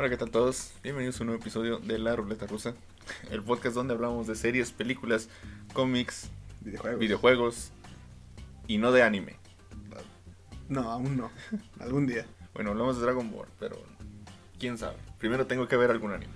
[0.00, 0.72] Hola, ¿qué tal todos?
[0.82, 2.72] Bienvenidos a un nuevo episodio de La Ruleta Rusa,
[3.30, 5.28] el podcast donde hablamos de series, películas,
[5.74, 6.30] cómics,
[6.62, 6.98] Videojuegos.
[7.00, 7.72] videojuegos
[8.66, 9.36] y no de anime.
[10.70, 11.30] No, aún no.
[11.80, 12.24] Algún día.
[12.54, 13.76] Bueno, hablamos de Dragon Ball, pero
[14.58, 14.96] quién sabe.
[15.18, 16.32] Primero tengo que ver algún anime.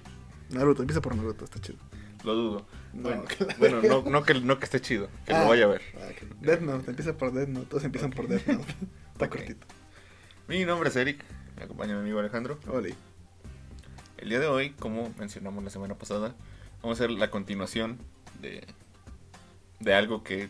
[0.51, 1.79] Naruto, empieza por Naruto, está chido.
[2.23, 2.67] Lo dudo.
[2.93, 5.49] No, bueno, que la bueno, no, no que, no que esté chido, que Ah, lo
[5.49, 5.81] vaya a ver.
[5.97, 7.65] ah, que- Death Note, empieza por Death Note.
[7.71, 8.75] Todos empiezan por Death Note.
[9.15, 9.67] está cortito.
[10.49, 11.25] Mi nombre es Eric,
[11.57, 12.59] me acompaña mi amigo Alejandro.
[12.69, 12.95] Oli.
[14.25, 16.35] El día de hoy, como mencionamos la semana pasada,
[16.83, 17.99] vamos a hacer la continuación
[18.41, 18.65] de,
[19.81, 20.49] de algo que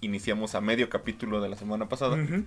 [0.00, 2.16] iniciamos a medio capítulo de la semana pasada.
[2.22, 2.44] Ujú.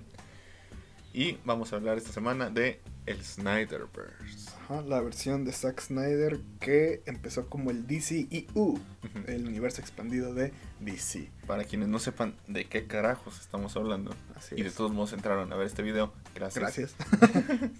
[1.12, 4.48] Y vamos a hablar esta semana de el Snyderverse.
[4.62, 8.80] Ajá, la versión de Zack Snyder que empezó como el DCEU, Ujú.
[9.26, 11.28] el universo expandido de DC.
[11.46, 14.74] Para quienes no sepan de qué carajos estamos hablando Así y de es.
[14.76, 16.62] todos modos entraron a ver este video, gracias.
[16.62, 16.94] Gracias.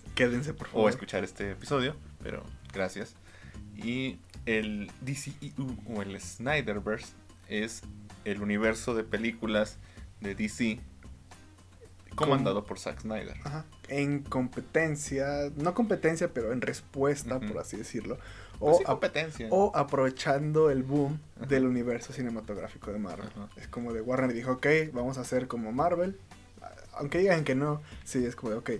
[0.16, 0.86] Quédense, por O favor.
[0.88, 3.14] a escuchar este episodio, pero gracias.
[3.76, 7.12] Y el DCEU o el Snyderverse
[7.48, 7.82] es
[8.24, 9.78] el universo de películas
[10.20, 10.80] de DC
[12.14, 13.36] comandado por Zack Snyder.
[13.44, 13.64] Ajá.
[13.88, 18.18] En competencia, no competencia, pero en respuesta, por así decirlo.
[18.58, 19.48] Pues O, competencia.
[19.50, 21.18] o aprovechando el boom
[21.48, 23.28] del universo cinematográfico de Marvel.
[23.56, 26.18] Es como de Warner dijo, ok, vamos a hacer como Marvel.
[26.92, 28.70] Aunque digan que no, sí, es como de, ok,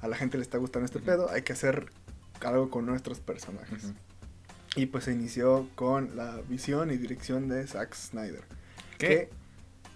[0.00, 1.90] a la gente le está gustando este pedo, hay que hacer
[2.44, 3.84] algo con nuestros personajes.
[3.84, 3.94] Ujú.
[4.76, 8.42] Y pues se inició con la visión y dirección de Zack Snyder.
[8.98, 9.06] ¿Qué?
[9.08, 9.30] Que,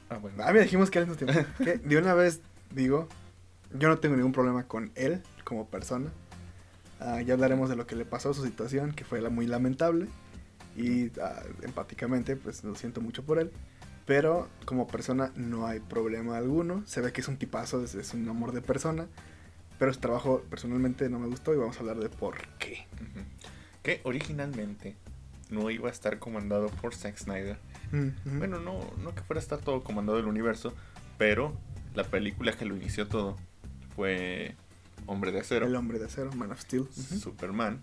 [0.08, 0.36] Ah, bueno.
[0.44, 1.48] ah, mira, dijimos que al mismo tiempo.
[1.64, 2.40] que de una vez
[2.74, 3.08] digo,
[3.78, 6.10] yo no tengo ningún problema con él como persona.
[7.00, 9.46] Ah, ya hablaremos de lo que le pasó a su situación, que fue la muy
[9.46, 10.08] lamentable.
[10.76, 13.50] Y ah, empáticamente, pues lo siento mucho por él.
[14.04, 16.82] Pero como persona no hay problema alguno.
[16.86, 19.06] Se ve que es un tipazo, es, es un amor de persona.
[19.82, 22.86] Pero su trabajo personalmente no me gustó y vamos a hablar de por qué.
[23.82, 24.94] Que originalmente
[25.50, 27.58] no iba a estar comandado por Zack Snyder.
[28.24, 30.72] Bueno, no, no que fuera a estar todo comandado el universo,
[31.18, 31.58] pero
[31.96, 33.36] la película que lo inició todo
[33.96, 34.54] fue
[35.06, 36.86] Hombre de Acero, el hombre de acero, Man of Steel.
[36.92, 37.82] Superman,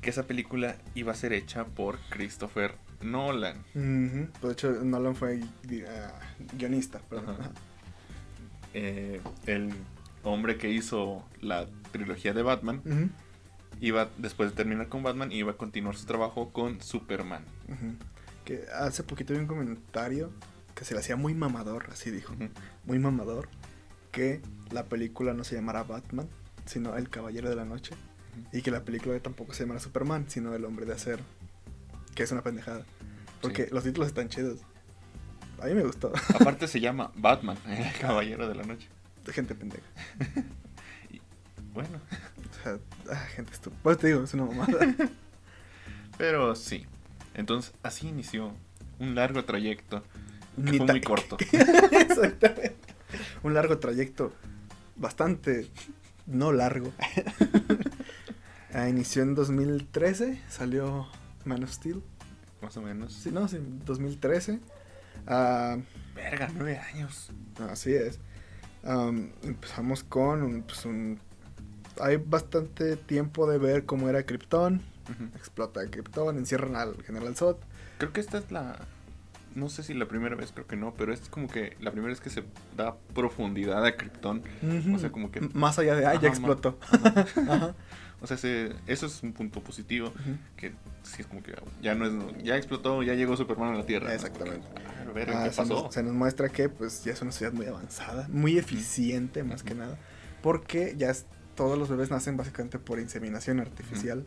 [0.00, 3.64] que esa película iba a ser hecha por Christopher Nolan.
[3.72, 5.40] Pues, de hecho, Nolan fue
[5.88, 6.20] ah,
[6.56, 7.00] guionista.
[7.00, 7.30] perdón.
[7.30, 7.42] Ajá.
[7.42, 7.52] Ajá.
[8.74, 9.74] Eh, el
[10.22, 12.82] hombre que hizo la trilogía de Batman
[13.80, 17.44] iba, después de terminar con Batman, iba a continuar su trabajo con Superman.
[18.44, 20.30] Que hace poquito vi un comentario
[20.74, 22.34] que se le hacía muy mamador, así dijo,
[22.84, 23.48] muy mamador,
[24.10, 24.40] que
[24.70, 26.28] la película no se llamara Batman,
[26.64, 27.94] sino El Caballero de la Noche,
[28.52, 31.22] y que la película tampoco se llamara Superman, sino El Hombre de Acero,
[32.14, 32.84] que es una pendejada,
[33.40, 33.70] porque Sí.
[33.74, 34.60] los títulos están chidos.
[35.60, 38.88] A mí me gustó, Aparte se llama Batman, el Caballero de la Noche.
[39.30, 39.86] Gente pendeja.
[41.74, 42.00] Bueno,
[42.50, 42.78] O sea,
[43.10, 43.80] ah, gente estúpida.
[43.82, 44.94] Pues te digo, es una mamada.
[46.18, 46.84] pero sí.
[47.34, 48.52] Entonces, así inició
[48.98, 50.02] un largo trayecto
[50.54, 51.38] que Ni fue muy corto.
[51.92, 52.76] Exactamente.
[53.42, 54.34] Un largo trayecto,
[54.96, 55.70] bastante
[56.26, 56.92] no largo.
[58.74, 61.08] Ah, inició en 2013, salió
[61.46, 62.02] Man of Steel.
[62.60, 63.14] Más o menos.
[63.14, 64.60] Sí, no, sí, 2013.
[65.26, 65.78] Ah,
[66.14, 67.30] Verga, nueve años.
[67.70, 68.18] así es.
[68.84, 71.18] Am, empezamos con un, pues, un-
[72.00, 74.80] Hay bastante tiempo de ver cómo era Krypton.
[75.10, 75.24] Ujú.
[75.36, 77.56] Explota Krypton, encierran al General Zod.
[77.98, 78.76] Creo que esta es la.
[79.54, 82.10] No sé si la primera vez, creo que no, pero es como que la primera
[82.10, 82.44] vez que se
[82.76, 84.42] da profundidad a Krypton.
[84.94, 85.40] O sea, como que.
[85.40, 86.78] M- Más allá de, ah, ya explotó.
[87.48, 87.74] Ajá.
[88.22, 90.12] O sea, se- eso es un punto positivo.
[90.56, 90.70] Que
[91.02, 92.44] sí es como que ya no es.
[92.44, 94.06] Ya explotó, ya llegó Superman a la Tierra.
[94.08, 94.12] ¿no?
[94.14, 94.66] Exactamente.
[94.76, 95.82] Ah, verga, Ah, ¿qué se, pasó?
[95.84, 99.62] nos, se nos muestra que pues ya es una sociedad muy avanzada, muy eficiente más
[99.64, 99.98] que nada,
[100.42, 104.24] porque ya es- todos los bebés nacen básicamente por inseminación artificial.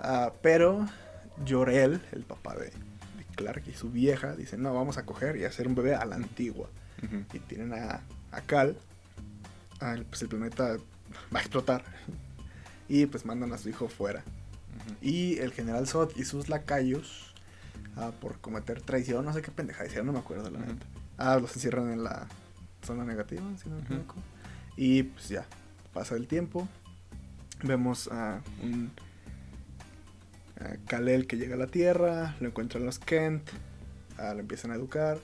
[0.00, 0.86] Ah, pero
[1.48, 5.44] Jorel, el papá de, de Clark y su vieja, dicen, no, vamos a coger y
[5.44, 6.68] hacer un bebé a la antigua.
[7.32, 8.00] Y tienen a,
[8.32, 8.76] a Cal,
[9.80, 10.76] ah, pues el planeta
[11.34, 11.84] va a explotar.
[12.88, 14.22] Y pues mandan a su hijo fuera.
[15.00, 17.34] Y el general Zod y sus lacayos,
[17.96, 20.68] ah, por cometer traición, no sé qué pendeja hicieron, no me acuerdo la Ujú.
[20.72, 20.86] neta.
[21.18, 22.26] Ah, los encierran en la
[22.82, 24.14] zona negativa, si no me equivoco.
[24.76, 25.46] Y pues ya,
[25.92, 26.68] pasa el tiempo.
[27.64, 28.90] Vemos a un
[30.86, 33.48] Kal-El que llega a la Tierra, lo encuentran los Kent,
[34.18, 35.18] ah, lo empiezan a educar.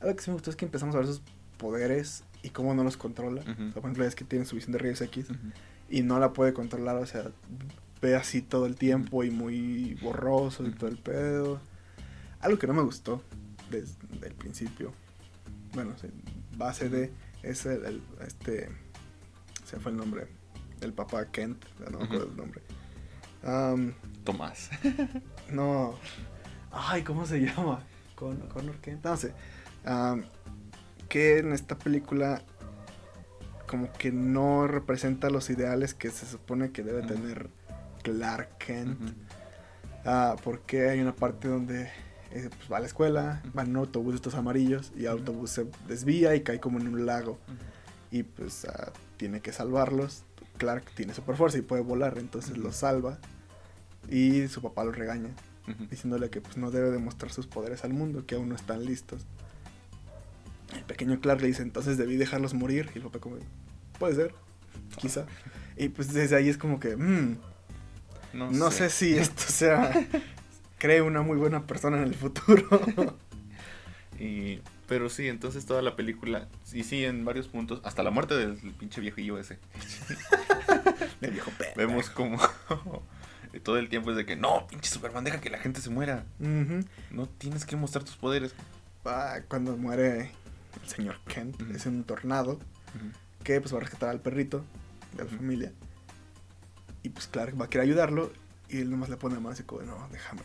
[0.00, 1.22] Algo que sí me gustó es que empezamos a ver sus
[1.58, 3.42] poderes y cómo no los controla.
[3.42, 5.26] O sea, por ejemplo, es que tiene su visión de rayos X.
[5.90, 7.24] y no la puede controlar, o sea,
[8.00, 11.60] ve así todo el tiempo y muy borroso y todo el pedo.
[12.40, 13.22] Algo que no me gustó
[13.70, 13.96] desde
[14.26, 14.92] el principio.
[15.74, 16.08] Bueno, sí,
[16.56, 18.68] base de es el, el- este
[19.64, 20.26] se fue el nombre
[20.80, 22.62] el papá Kent, no me acuerdo el nombre.
[23.42, 23.92] Am,
[24.24, 24.70] Tomás.
[25.50, 25.94] no.
[26.72, 27.84] Ay, ¿cómo se llama?
[28.14, 29.04] Con, Connor Kent.
[29.04, 29.34] No sé.
[29.84, 30.24] Am,
[31.08, 32.42] que en esta película
[33.70, 37.50] como que no representa los ideales que se supone que debe tener
[38.02, 38.98] Clark Kent.
[40.04, 41.82] Ah, porque hay una parte donde
[42.32, 45.50] eh, pues, va a la escuela, va en un autobús estos amarillos y el autobús
[45.50, 47.38] se desvía y cae como en un lago.
[48.10, 50.24] Y pues ah, tiene que salvarlos.
[50.58, 53.20] Clark tiene super fuerza y puede volar, entonces los salva.
[54.08, 55.30] Y su papá lo regaña,
[55.88, 59.26] diciéndole que pues no debe demostrar sus poderes al mundo, que aún no están listos.
[60.74, 62.90] El pequeño Clark le dice, entonces debí dejarlos morir.
[62.94, 63.36] Y el papá como,
[64.00, 64.34] puede ser,
[64.96, 65.26] quizá.
[65.76, 67.36] Y pues desde ahí es como que, "Mm,
[68.32, 69.92] No, no sé si esto sea...
[70.78, 72.66] Cree una muy buena persona en el futuro.
[74.18, 78.34] Y, pero sí, entonces toda la película, y sí, en varios puntos, hasta la muerte
[78.36, 79.58] del pinche viejillo ese,
[81.22, 81.74] El viejo pendejo.
[81.78, 82.38] vemos como
[83.62, 86.26] todo el tiempo es de que, no, pinche Superman, deja que la gente se muera,
[86.38, 88.54] no tienes que mostrar tus poderes.
[89.06, 90.32] Ah, cuando muere
[90.82, 92.60] el señor Kent, es un tornado
[93.44, 94.64] que pues va a rescatar al perrito
[95.16, 95.72] de la familia.
[97.02, 98.30] Y pues Clark va a querer ayudarlo
[98.68, 100.42] y él nomás le pone la mano así como, no, déjame.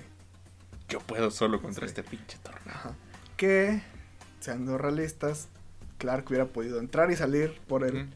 [0.87, 1.85] Yo puedo solo contra Sí.
[1.87, 2.95] este pinche tornado.
[3.37, 3.81] Que,
[4.39, 5.47] seando realistas,
[5.97, 8.07] Clark hubiera podido entrar y salir por él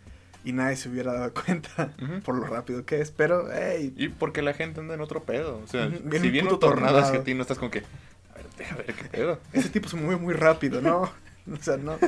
[0.45, 1.93] y nadie se hubiera dado cuenta
[2.23, 3.11] por lo rápido que es.
[3.11, 5.59] Pero, hey, Y porque la gente anda en otro pedo.
[5.63, 5.97] O sea, si
[6.41, 9.39] puto un tornado hacia ti, no estás como que, a ver, deja ver qué pedo.
[9.51, 11.01] ese tipo se mueve muy rápido, ¿no?
[11.51, 11.97] o sea, no.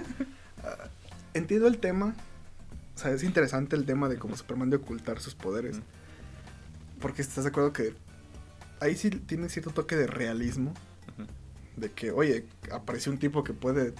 [0.63, 0.77] Ah,
[1.33, 2.13] entiendo el tema.
[3.01, 5.79] O sea, es interesante el tema de cómo Superman de ocultar sus poderes.
[6.99, 7.95] Porque estás de acuerdo que
[8.79, 10.71] ahí sí tiene cierto toque de realismo.
[11.75, 13.95] De que, oye, apareció un tipo que puede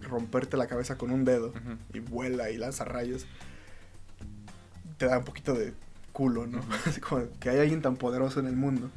[0.00, 1.52] romperte la cabeza con un dedo
[1.92, 3.26] y vuela y lanza rayos.
[4.96, 5.74] Te da un poquito de
[6.12, 6.62] culo, ¿no?
[6.86, 8.90] Así como que hay alguien tan poderoso en el mundo.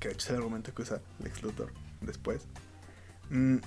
[0.00, 2.48] Que de hecho es el argumento que usa Lex Luthor después.
[3.30, 3.58] Mm,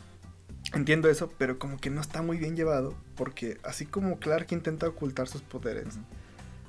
[0.73, 2.95] entiendo eso, pero como que no está muy bien llevado.
[3.15, 5.97] Porque así como Clark intenta ocultar sus poderes,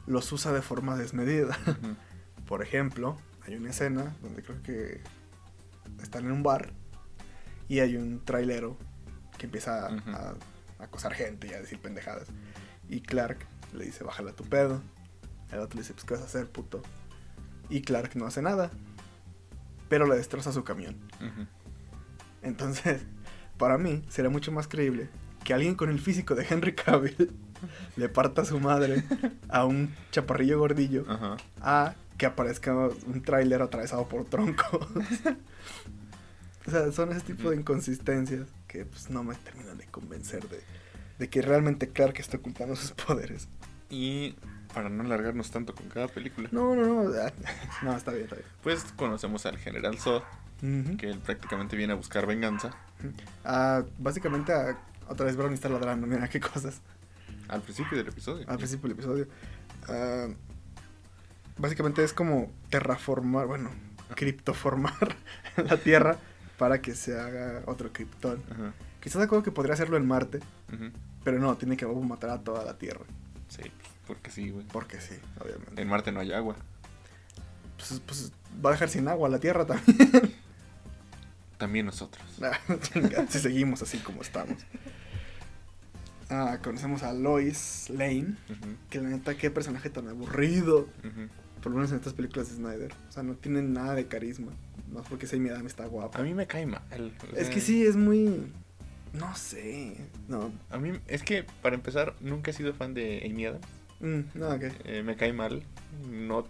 [0.06, 1.58] los usa de forma desmedida.
[2.46, 3.16] Por ejemplo,
[3.46, 5.00] hay una escena donde creo que
[6.02, 6.72] están en un bar
[7.68, 8.76] y hay un trailero
[9.36, 10.34] que empieza a, a
[10.78, 12.28] acosar gente y a decir pendejadas.
[12.88, 14.80] Y Clark le dice, bájala tu pedo.
[15.52, 16.82] El otro le dice, pues, ¿qué vas a hacer, puto?
[17.70, 18.70] Y Clark no hace nada,
[19.88, 20.96] pero le destroza su camión.
[22.42, 23.02] Entonces,
[23.58, 25.08] para mí, sería mucho más creíble
[25.44, 27.32] que alguien con el físico de Henry Cavill
[27.96, 29.02] le parta a su madre
[29.48, 31.36] a un chaparrillo gordillo Ajá.
[31.60, 34.68] a que aparezca un tráiler atravesado por troncos.
[36.66, 40.60] o sea, son ese tipo de inconsistencias que pues no me terminan de convencer de,
[41.18, 43.48] de que realmente Clark está ocultando sus poderes.
[43.88, 44.34] Y
[44.74, 47.10] para no alargarnos tanto con cada película, No, no, no.
[47.82, 50.22] No, está bien, está pues conocemos al General Zod,
[50.60, 50.96] bien.
[50.98, 52.76] Que él prácticamente viene a buscar venganza.
[53.44, 54.78] Ah, básicamente, ah,
[55.08, 56.06] otra vez Brown está ladrando.
[56.06, 56.80] Mira qué cosas.
[57.48, 58.44] Al principio del episodio.
[58.48, 59.26] Al principio del episodio.
[59.88, 60.28] Ah,
[61.56, 63.70] básicamente es como terraformar, bueno,
[64.14, 65.16] criptoformar
[65.56, 66.18] la Tierra
[66.58, 68.42] para que se haga otro Krypton.
[68.50, 68.72] Ajá.
[69.00, 70.38] Quizás de acuerdo que podría hacerlo en Marte,
[70.72, 70.90] Ujú.
[71.24, 73.04] pero no, tiene que matar a toda la Tierra.
[73.48, 73.62] Sí,
[74.06, 74.66] porque sí, güey.
[74.66, 75.80] Porque sí, obviamente.
[75.80, 76.56] En Marte no hay agua.
[77.76, 78.32] Pues, pues,
[78.64, 80.34] va a dejar sin agua la Tierra también.
[81.58, 82.24] También nosotros.
[82.40, 84.56] Ah, si seguimos así como estamos.
[86.30, 88.36] Ah, conocemos a Lois Lane,
[88.90, 90.88] que la neta, qué personaje tan aburrido.
[91.62, 92.92] Por lo menos en estas películas de Snyder.
[93.08, 94.52] O sea, no tiene nada de carisma.
[94.92, 96.18] No es porque Amy Adams está guapa.
[96.18, 96.82] A mí me cae mal.
[97.36, 98.52] Es que sí, es muy.
[99.12, 99.96] No sé.
[100.28, 100.52] No.
[100.70, 103.66] A mí, es que para empezar, nunca he sido fan de Amy Adams.
[104.00, 104.64] Mm, no, ok.
[104.84, 105.62] Eh, me cae mal.
[106.10, 106.46] No,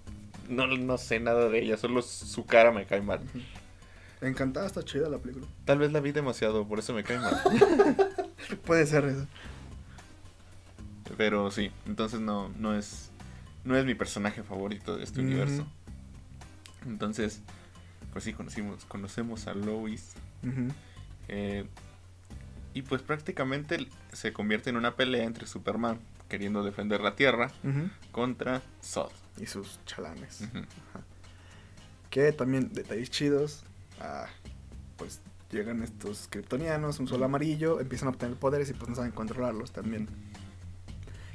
[0.48, 3.20] no, no sé nada de ella, solo su cara me cae mal.
[4.20, 5.46] Encantada, está chida la película.
[5.64, 7.40] Tal vez la vi demasiado, por eso me cae mal.
[8.64, 9.26] Puede ser eso.
[11.16, 13.10] Pero sí, entonces no, no es.
[13.64, 15.66] No es mi personaje favorito de este universo.
[16.86, 17.42] Entonces,
[18.12, 20.14] pues sí, conocimos, conocemos a Lois.
[21.28, 21.66] Eh,
[22.72, 25.98] y pues prácticamente se convierte en una pelea entre Superman,
[26.28, 27.50] queriendo defender la Tierra,
[28.12, 29.10] contra Zod.
[29.38, 30.42] Y sus chalanes.
[30.42, 31.04] Ajá.
[32.10, 33.64] Que también, detalles chidos.
[34.00, 34.26] Ah,
[34.96, 39.12] pues llegan estos kryptonianos, un sol amarillo, empiezan a obtener poderes y pues no saben
[39.12, 40.08] controlarlos también.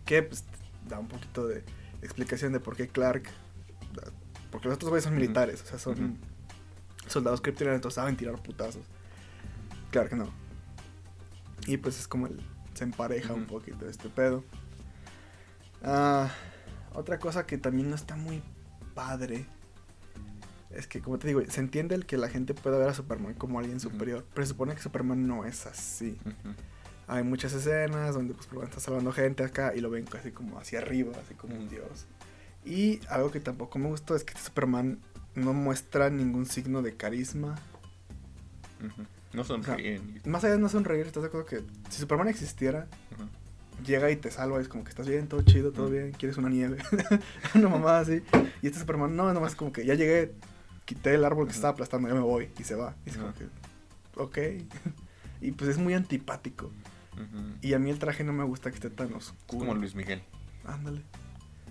[0.05, 0.43] Que pues
[0.87, 1.63] da un poquito de
[2.01, 3.29] explicación de por qué Clark.
[4.51, 6.17] Porque los otros güeyes son militares, o sea, son
[7.07, 8.85] soldados kryptonianos, entonces saben tirar putazos.
[9.91, 10.31] Clark no.
[11.65, 12.41] Y pues es como el.
[12.73, 14.43] Se empareja un poquito este pedo.
[15.83, 16.31] Ah,
[16.93, 18.41] otra cosa que también no está muy
[18.95, 19.45] padre
[20.75, 23.35] Es que, como te digo, se entiende el que la gente pueda ver a Superman
[23.35, 26.17] como alguien superior, pero se supone que Superman no es así.
[27.07, 30.57] Hay muchas escenas donde pues Superman está salvando gente acá y lo ven casi como
[30.57, 32.07] hacia arriba, así como un dios.
[32.65, 34.99] Y algo que tampoco me gustó es que este Superman
[35.35, 37.55] no muestra ningún signo de carisma.
[39.33, 40.21] No sonríen.
[40.25, 42.87] Más allá de no sonreír, ¿estás de acuerdo que si Superman existiera,
[43.85, 46.49] llega y te salva, es como que estás bien, todo chido, todo bien, quieres una
[46.49, 46.77] nieve,
[47.55, 48.21] una mamá así.
[48.61, 50.33] Y este Superman, no, nomás como que ya llegué,
[50.85, 52.95] quité el árbol que estaba aplastando, ya me voy, y se va.
[53.05, 53.47] Y es como que,
[54.15, 54.37] ok.
[55.41, 56.71] y pues es muy antipático.
[57.61, 59.59] Y a mí el traje no me gusta que esté tan Es oscuro.
[59.59, 60.23] como Luis Miguel.
[60.65, 61.03] Ándale.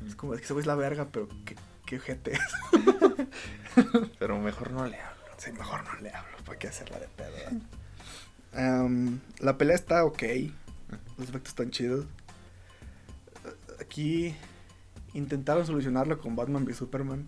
[0.07, 2.41] Es como, es que ese güey es la verga, pero qué, qué ojete es.
[4.19, 5.23] Pero mejor no le hablo.
[5.39, 7.33] Sí, mejor no le hablo, ¿para qué hacerla de pedo?
[9.41, 10.23] la pelea está ok,
[11.19, 12.07] los efectos están chidos.
[13.81, 14.35] Aquí
[15.15, 17.27] intentaron solucionarlo con Batman v Superman.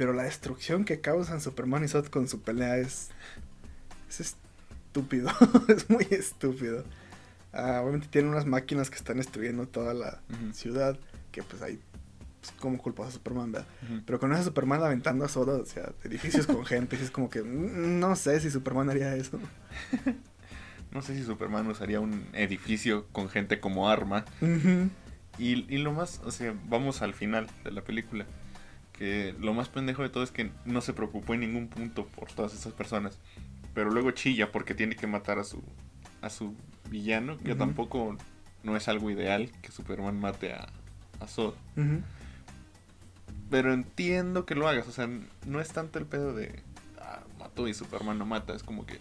[0.00, 3.10] Pero la destrucción que causan Superman y Zod con su pelea es,
[4.08, 4.34] es
[4.88, 5.28] estúpido,
[5.68, 6.84] es muy estúpido.
[7.52, 10.22] Ah, obviamente tienen unas máquinas que están destruyendo toda la
[10.54, 10.98] ciudad,
[11.32, 11.78] que pues ahí,
[12.40, 13.54] pues, como culpas a Superman.
[14.06, 17.42] Pero con ese Superman aventando a Zod hacia edificios con gente, y es como que
[17.42, 19.38] mm, no sé si Superman haría eso.
[20.92, 24.24] No sé si Superman usaría un edificio con gente como arma.
[25.38, 28.26] Y, y lo más, o sea, vamos al final de la película.
[29.00, 32.30] Que lo más pendejo de todo es que no se preocupó en ningún punto por
[32.30, 33.18] todas estas personas.
[33.72, 35.62] Pero luego chilla porque tiene que matar a su,
[36.20, 36.54] a su
[36.90, 37.38] villano.
[37.38, 38.18] Que tampoco
[38.62, 40.68] no es algo ideal que Superman mate a,
[41.18, 41.54] a Zod.
[43.48, 44.86] Pero entiendo que lo hagas.
[44.86, 45.08] O sea,
[45.46, 46.62] no es tanto el pedo de.
[47.00, 48.54] Ah, mató y Superman no mata.
[48.54, 48.98] Es como que.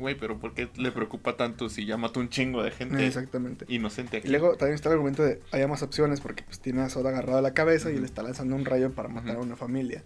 [0.00, 3.66] Güey, pero ¿por qué le preocupa tanto si ya mató un chingo de gente Exactamente.
[3.68, 4.26] inocente aquí?
[4.28, 7.06] Y luego también está el argumento de hay más opciones porque pues tiene a Zod
[7.06, 10.02] agarrado a la cabeza y le está lanzando un rayo para matar a una familia.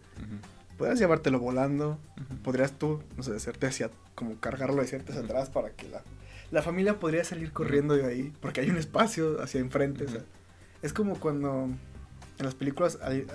[0.77, 1.99] Podrías llevártelo volando,
[2.43, 6.03] podrías tú, no sé, hacerte hacia, como cargarlo de ciertas atrás para que la,
[6.51, 10.05] la familia podría salir corriendo de ahí porque hay un espacio hacia enfrente.
[10.05, 10.23] o sea,
[10.83, 11.67] es como cuando
[12.39, 13.27] en las películas hay-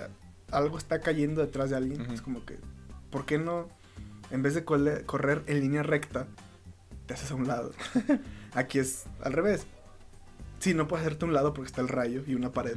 [0.50, 2.02] algo está cayendo detrás de alguien.
[2.12, 2.56] Es como que,
[3.10, 3.68] ¿por qué no,
[4.30, 6.26] en vez de correr en línea recta,
[7.10, 7.72] te haces a un lado?
[8.54, 9.66] Aquí es al revés.
[10.60, 12.76] Sí, no puedes hacerte a un lado porque está el rayo y una pared,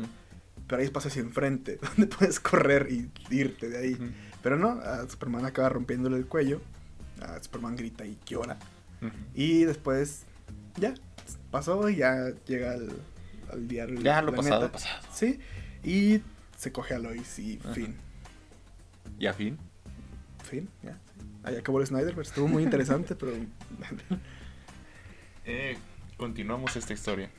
[0.67, 4.15] pero hay espacio hacia enfrente donde puedes correr y irte de ahí.
[4.41, 6.61] Pero no, a Superman acaba rompiéndole el cuello.
[7.21, 8.57] A Superman grita y llora.
[9.35, 10.23] Y después,
[10.77, 10.95] ya,
[11.51, 12.89] pasó y ya llega al,
[13.51, 14.01] al diario.
[14.01, 15.05] Ya lo pasado, pasado.
[15.13, 15.39] Sí,
[15.83, 16.21] y
[16.57, 17.95] se coge a Lois y fin.
[19.19, 19.59] Y a fin.
[20.43, 20.97] Fin, ya.
[21.43, 23.33] Ahí acabó el Snyder, pero estuvo muy interesante, pero...
[25.45, 25.77] Eh,
[26.15, 27.29] continuamos esta historia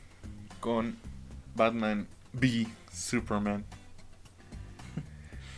[0.60, 0.94] con
[1.54, 3.64] Batman v Superman.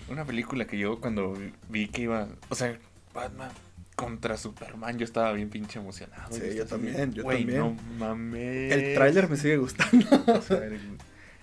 [0.09, 1.37] Una película que yo cuando
[1.69, 2.79] vi que iba, o sea,
[3.13, 3.51] Batman
[3.97, 6.33] contra Superman, yo estaba bien pinche emocionado.
[6.33, 7.59] Sí, yo también, yo "Güey, también".
[7.61, 8.73] No mames.
[8.73, 10.07] el tráiler me sigue gustando.
[10.39, 10.99] O sea, el-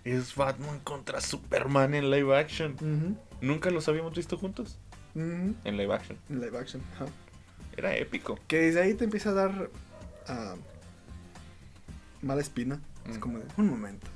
[0.05, 3.17] es Batman contra Superman en live action.
[3.41, 4.77] Nunca los habíamos visto juntos
[5.15, 6.17] en live action.
[6.29, 6.81] En live action.
[6.95, 7.07] ajá.
[7.77, 8.39] Era épico.
[8.47, 9.69] Que desde ahí te empieza a dar
[10.27, 10.55] ah,
[12.21, 12.79] mala espina.
[13.09, 13.19] Es Mm.
[13.19, 14.07] como de, un momento.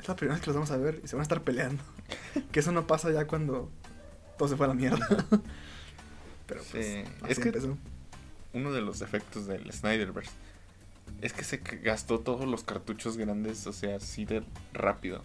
[0.00, 1.82] Es la primera vez que los vamos a ver y se van a estar peleando.
[2.52, 3.70] que eso no pasa ya cuando
[4.38, 5.06] todo se fue a la mierda.
[6.46, 7.78] Pero pues, Sí, así es que- empezó.
[8.52, 10.32] uno de los defectos del Snyderverse
[11.20, 15.22] es que se gastó todos los cartuchos grandes, o sea, así de rápido.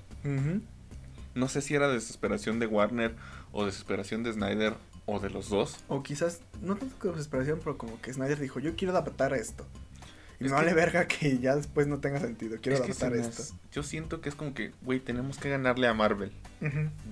[1.37, 3.15] No sé si era desesperación de Warner
[3.51, 4.73] o desesperación de Snyder
[5.05, 5.77] o de los dos.
[5.87, 9.65] O quizás, no tanto desesperación, pero como que Snyder dijo, yo quiero adaptar esto.
[10.39, 12.57] Y Es me vale verga que ya después no tenga sentido.
[12.61, 13.43] Quiero Es adaptar esto.
[13.71, 16.31] Yo siento que es como que, güey, tenemos que ganarle a Marvel.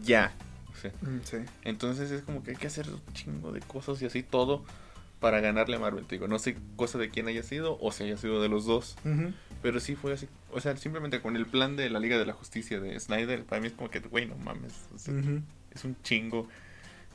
[0.03, 0.33] Ya.
[0.71, 1.37] O sea, Mm, Sí.
[1.63, 4.65] entonces es como que hay que hacer un chingo de cosas y así todo
[5.19, 6.05] para ganarle a Marvel.
[6.05, 8.65] Te digo, no sé cosa de quién haya sido o si haya sido de los
[8.65, 8.97] dos.
[9.61, 10.27] Pero sí fue así.
[10.55, 13.59] O sea, simplemente con el plan de la Liga de la Justicia de Snyder, para
[13.61, 14.73] mí es como que, güey, no mames.
[14.93, 15.13] o sea.
[15.71, 16.47] Es un chingo.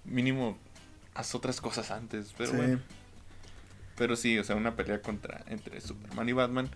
[0.04, 0.59] Mínimo,
[1.14, 2.35] haz otras cosas antes.
[2.37, 2.56] Pero Sí.
[2.56, 2.80] bueno.
[3.97, 6.68] Pero sí, o sea, una pelea contra entre Superman y Batman.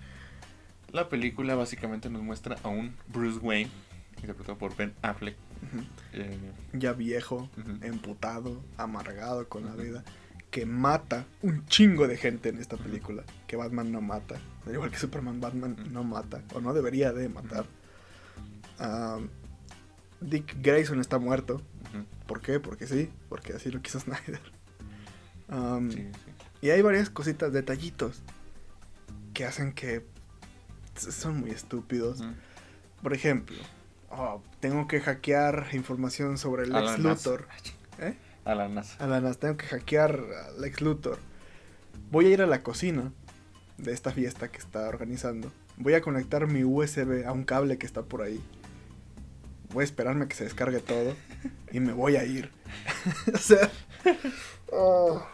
[0.92, 3.71] La película básicamente nos muestra a un Bruce Wayne,
[4.18, 5.37] interpretado por Ben Affleck.
[6.12, 6.38] Eh,
[6.73, 7.49] Ya viejo,
[7.83, 10.04] emputado, amargado con la vida.
[10.50, 13.25] Que mata un chingo de gente en esta película.
[13.49, 14.37] Que Batman no mata.
[14.66, 16.42] Al igual que Superman, Batman no mata.
[16.54, 17.66] O no debería de matar.
[18.78, 19.18] Ah,
[20.21, 21.61] Dick Grayson está muerto.
[22.26, 22.59] ¿Por qué?
[22.59, 24.40] Porque sí, porque así lo quiso Snyder.
[25.49, 26.33] Um, sí, sí.
[26.62, 28.23] Y hay varias cositas, detallitos,
[29.35, 30.06] que hacen que
[30.97, 32.25] son muy estúpidos.
[33.02, 33.56] Por ejemplo,
[34.11, 37.47] oh, tengo que hackear información sobre el ex Luthor.
[37.62, 37.75] Ching.
[37.99, 38.16] ¿Eh?
[38.47, 39.04] A la NASA.
[39.04, 39.40] A la NASA.
[39.40, 41.18] Tengo que hackear a Lex Luthor.
[42.11, 43.12] Voy a ir a la cocina
[43.78, 45.52] de esta fiesta que está organizando.
[45.76, 48.40] Voy a conectar mi USB a un cable que está por ahí.
[49.73, 51.14] Voy a esperarme a que se descargue todo.
[51.73, 52.50] Y me voy a ir.
[53.35, 53.71] o sea.
[54.73, 55.26] oh.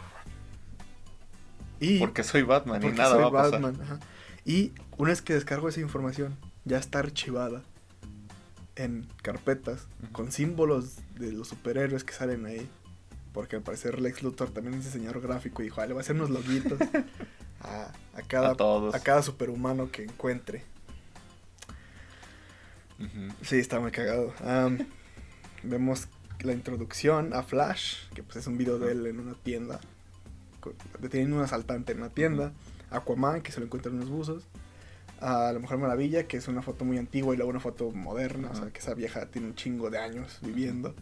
[1.78, 3.60] Y Porque soy Batman y nada soy va a pasar.
[3.60, 4.00] Batman, ajá.
[4.44, 7.62] Y una vez que descargo esa información, ya está archivada
[8.76, 12.68] en carpetas con símbolos de los superhéroes que salen ahí.
[13.32, 16.02] Porque al parecer Lex Luthor también es diseñador gráfico y dijo, "Ah, le va a
[16.02, 16.78] hacer unos loguitos
[17.60, 18.94] a, a cada, A todos.
[18.94, 20.64] a cada superhumano que encuentre.
[23.42, 24.34] Sí, está muy cagado.
[25.62, 26.08] Vemos
[26.42, 29.80] la introducción a Flash, que pues es un video de él en una tienda,
[31.00, 32.52] deteniendo un asaltante en una tienda.
[32.90, 34.44] Aquaman, que se lo encuentra en unos buzos.
[35.20, 38.50] A la Mujer Maravilla, que es una foto muy antigua y luego una foto moderna,
[38.52, 40.94] o sea, que esa vieja tiene un chingo de años viviendo.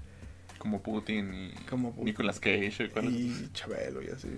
[0.59, 2.05] Como Putin y Como Putin.
[2.07, 2.91] Nicolas Cage.
[3.05, 4.29] Y Chabelo y así.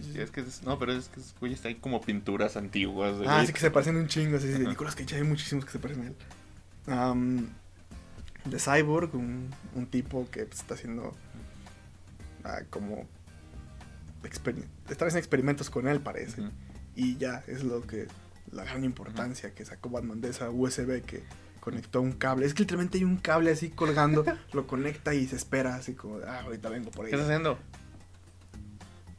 [0.00, 0.20] Sí, sí, Sí, sí.
[0.20, 3.18] es que es- no, pero es que güey, está ahí como pinturas antiguas.
[3.18, 4.58] de Ah, sí que se parecen un chingo, sí, sí.
[4.62, 4.68] De.
[4.68, 6.16] Nicolas Cage hay muchísimos que se parecen a él.
[6.86, 7.48] Am,
[8.44, 11.14] de Cyborg, un, un tipo que pues, está haciendo
[12.44, 13.06] ah, como...
[14.24, 14.50] está
[15.04, 16.42] haciendo experimentos con él, parece.
[16.96, 18.06] Y ya, es lo que...
[18.50, 21.22] La gran importancia que sacó Batman de esa USB que
[21.60, 22.46] conectó un cable.
[22.46, 24.24] Es que literalmente hay un cable así colgando,
[24.54, 27.10] lo conecta y se espera así como, ah, ahorita vengo por ahí.
[27.10, 27.58] ¿Qué estás haciendo?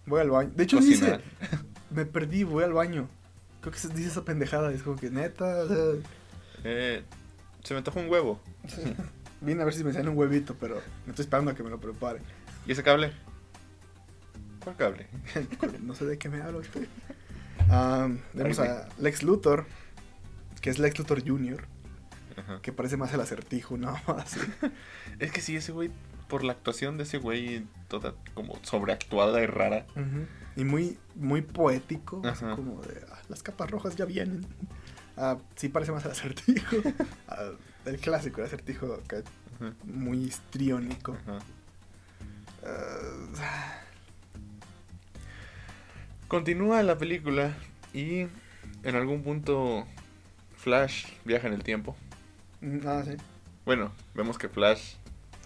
[0.09, 0.51] Voy al baño.
[0.55, 1.21] De hecho, Cocinar.
[1.21, 1.59] dice,
[1.91, 3.07] me perdí, voy al baño.
[3.61, 5.77] Creo que se dice esa pendejada, es como que neta, o sea,
[6.63, 7.03] Eh,
[7.63, 8.39] se me antojó un huevo.
[9.41, 11.69] Vine a ver si me sale un huevito, pero me estoy esperando a que me
[11.69, 12.19] lo prepare.
[12.65, 13.13] ¿Y ese cable?
[14.63, 15.07] ¿Cuál cable?
[15.81, 16.87] No sé de qué me habla usted.
[17.69, 19.65] Ah, vemos a Lex Luthor,
[20.61, 21.65] que es Lex Luthor Jr.,
[22.35, 22.59] Ajá.
[22.61, 24.37] que parece más el acertijo, nada más.
[25.19, 25.91] Es que sí, ese güey,
[26.29, 29.85] por la actuación de ese güey, toda como sobreactuada y rara.
[30.55, 34.45] Y muy, muy poético, así como de "Ah, las capas rojas ya vienen.
[35.17, 36.77] Ah, sí parece más el acertijo.
[37.27, 37.51] Ah,
[37.85, 39.23] el clásico, el acertijo acá,
[39.83, 41.17] muy histriónico.
[42.63, 43.79] Ah,
[46.27, 47.55] Continúa la película
[47.93, 48.27] y
[48.83, 49.85] en algún punto
[50.57, 51.95] Flash viaja en el tiempo.
[52.61, 53.15] mm, ah, sí,
[53.65, 54.95] Bueno, vemos que Flash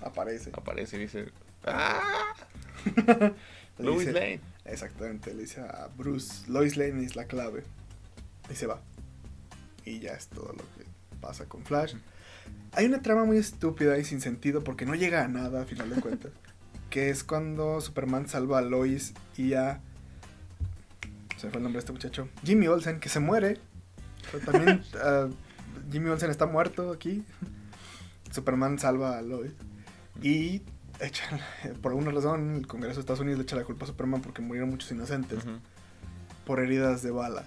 [0.04, 0.52] aparece.
[0.54, 1.26] aparece y dice...
[1.66, 2.34] ¡Ah!
[3.78, 4.42] Lois Lane.
[4.66, 7.64] Exactamente, le dice a Bruce, Lois Lane es la clave.
[8.50, 8.82] Y se va.
[9.86, 10.86] Y ya es todo lo que
[11.20, 11.96] pasa con Flash.
[12.74, 15.90] Hay una trama muy estúpida y sin sentido porque no llega a nada a final
[15.90, 16.32] de cuentas.
[16.90, 19.82] que es cuando Superman salva a Lois y a...
[21.38, 22.30] Se me fue el nombre de este muchacho.
[22.44, 23.58] Jimmy Olsen, que se muere.
[24.32, 25.28] Pero también ah,
[25.92, 27.24] Jimmy Olsen está muerto aquí.
[28.32, 29.54] Superman salva a Lois.
[30.22, 30.62] Y
[31.00, 31.40] echan,
[31.82, 34.42] por alguna razón el Congreso de Estados Unidos le echa la culpa a Superman porque
[34.42, 35.44] murieron muchos inocentes
[36.46, 37.46] por heridas de bala.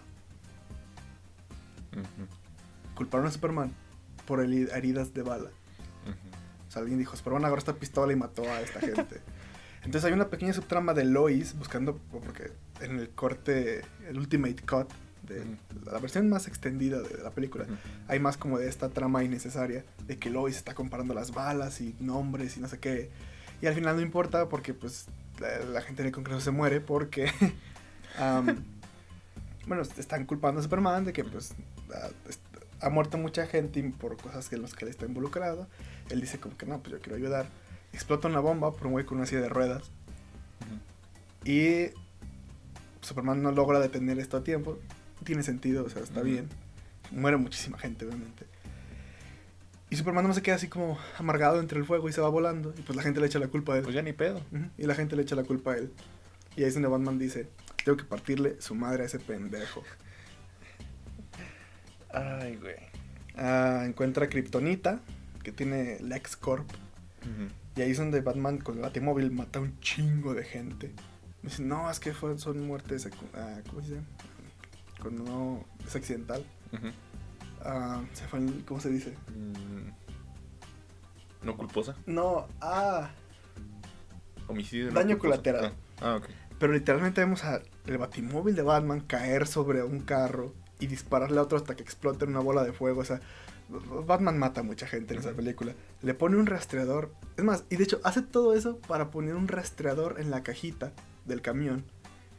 [2.94, 3.72] Culparon a Superman
[4.26, 5.50] por heri- heridas de bala.
[6.68, 9.20] O sea, alguien dijo, Superman agarró esta pistola y mató a esta gente.
[9.84, 14.90] Entonces hay una pequeña subtrama de Lois buscando, porque en el corte, el Ultimate Cut,
[15.26, 15.44] de
[15.84, 17.74] la versión más extendida de la película, Ujú.
[18.08, 21.94] hay más como de esta trama innecesaria, de que Lois está comparando las balas y
[22.00, 23.10] nombres y no sé qué.
[23.60, 25.06] Y al final no importa porque pues
[25.40, 27.30] la, la gente en el Congreso se muere porque...
[28.18, 28.64] am,
[29.66, 31.54] bueno, están culpando a Superman de que pues
[31.92, 35.66] ha, ha muerto mucha gente por cosas en las que él está involucrado.
[36.10, 37.46] Él dice como que no, pues yo quiero ayudar.
[37.92, 39.90] Explota una bomba por un güey con una silla de ruedas.
[40.60, 41.50] Ujú.
[41.50, 41.90] Y
[43.00, 44.78] Superman no logra detener esto a tiempo.
[45.24, 46.48] Tiene sentido, o sea, está bien.
[47.10, 48.46] Muere muchísima gente, obviamente.
[49.90, 52.74] Y Superman no se queda así como amargado entre el fuego y se va volando.
[52.76, 53.82] Y pues la gente le echa la culpa a él.
[53.82, 54.40] Pues ya ni pedo.
[54.76, 55.92] Y la gente le echa la culpa a él.
[56.56, 57.48] Y ahí es donde Batman dice,
[57.84, 59.82] tengo que partirle su madre a ese pendejo.
[62.12, 62.76] Ay, güey.
[63.36, 65.00] Ah, encuentra a Kryptonita,
[65.42, 66.68] que tiene LexCorp.
[67.22, 67.48] Ujú.
[67.76, 70.92] Y ahí es donde Batman con el batimóvil mata a un chingo de gente.
[71.42, 74.00] Dice, no, es que fue- son muertes, ah, ¿cómo se dice?
[75.00, 76.44] Cuando no es accidental.
[77.62, 79.14] Ah, se fue ¿cómo se dice?
[79.28, 79.90] Mm.
[81.46, 81.96] ¿No culposa?
[82.06, 83.10] No, ah,
[84.48, 84.92] Homicidio.
[84.92, 85.72] Daño colateral.
[86.00, 86.26] Ah, ah, ok.
[86.58, 87.62] pero literalmente vemos al
[87.98, 92.30] batimóvil de Batman caer sobre un carro y dispararle a otro hasta que explote en
[92.30, 93.00] una bola de fuego.
[93.00, 93.20] O sea,
[94.06, 95.74] Batman mata a mucha gente en esa película.
[96.02, 97.12] Le pone un rastreador.
[97.36, 100.92] Es más, y de hecho hace todo eso para poner un rastreador en la cajita
[101.24, 101.84] del camión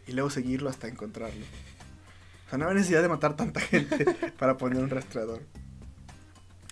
[0.08, 1.46] y luego seguirlo hasta encontrarlo.
[2.48, 4.06] O sea, no había necesidad de matar tanta gente
[4.40, 5.42] para poner un rastreador.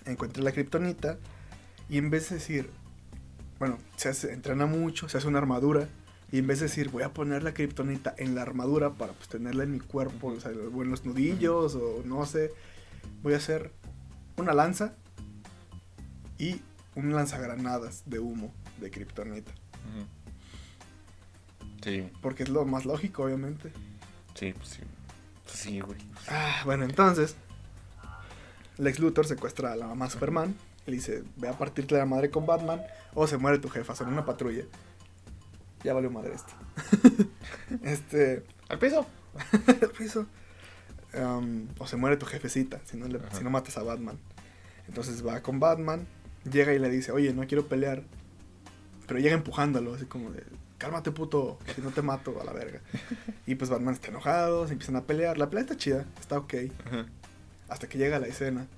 [0.06, 1.18] Encuentra la kriptonita
[1.90, 2.70] y en vez de decir,
[3.58, 5.88] bueno, se hace, entrena mucho, se hace una armadura.
[6.32, 9.28] Y en vez de decir, voy a poner la kriptonita en la armadura para pues,
[9.28, 12.52] tenerla en mi cuerpo, o sea, en los nudillos, o no sé,
[13.22, 13.70] voy a hacer
[14.36, 14.94] una lanza
[16.38, 16.60] y
[16.96, 19.52] un lanzagranadas de humo de kriptonita.
[21.82, 23.70] Sí, Porque es lo más lógico, obviamente.
[24.34, 24.80] sí, pues sí.
[25.46, 25.98] Sí, güey.
[26.28, 27.36] Ah, bueno, entonces,
[28.78, 30.54] Lex Luthor secuestra a la mamá Superman.
[30.86, 32.80] Y le dice, ve a partirte la madre con Batman
[33.14, 34.64] o se muere tu jefa, son una patrulla.
[35.82, 36.52] Ya valió madre esto.
[37.82, 39.06] este, ¡Al piso!
[39.80, 40.26] el piso.
[41.14, 44.18] Um, o se muere tu jefecita si no, le- si no matas a Batman.
[44.88, 46.06] Entonces va con Batman,
[46.50, 48.02] llega y le dice, oye, no quiero pelear.
[49.06, 50.44] Pero llega empujándolo, así como de,
[50.78, 52.80] cálmate puto, si no te mato a la verga.
[53.46, 55.38] y pues Batman está enojado, se empiezan a pelear.
[55.38, 56.54] La pelea está chida, está ok.
[56.86, 57.06] Ajá.
[57.68, 58.68] Hasta que llega la escena.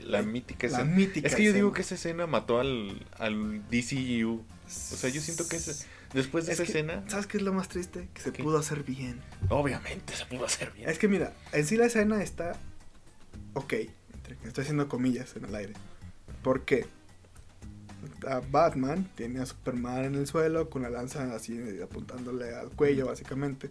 [0.00, 0.94] La mítica La escena.
[0.94, 4.42] mítica Es que yo digo que esa escena mató al, al DCU.
[4.66, 7.42] O sea, yo siento que ese- después de Es esa que, escena, ¿Sabes qué es
[7.42, 8.08] lo más triste?
[8.12, 8.42] Que se ¿Qué?
[8.42, 9.20] pudo hacer bien.
[9.48, 10.90] obviamente se pudo hacer bien.
[10.90, 12.56] Es que mira, en sí la escena está
[13.54, 13.72] ok.
[14.44, 15.72] Estoy haciendo comillas en el aire.
[16.42, 16.84] ¿Por qué?
[18.26, 23.06] A Batman tiene a Superman en el suelo con la lanza así apuntándole al cuello
[23.06, 23.70] básicamente.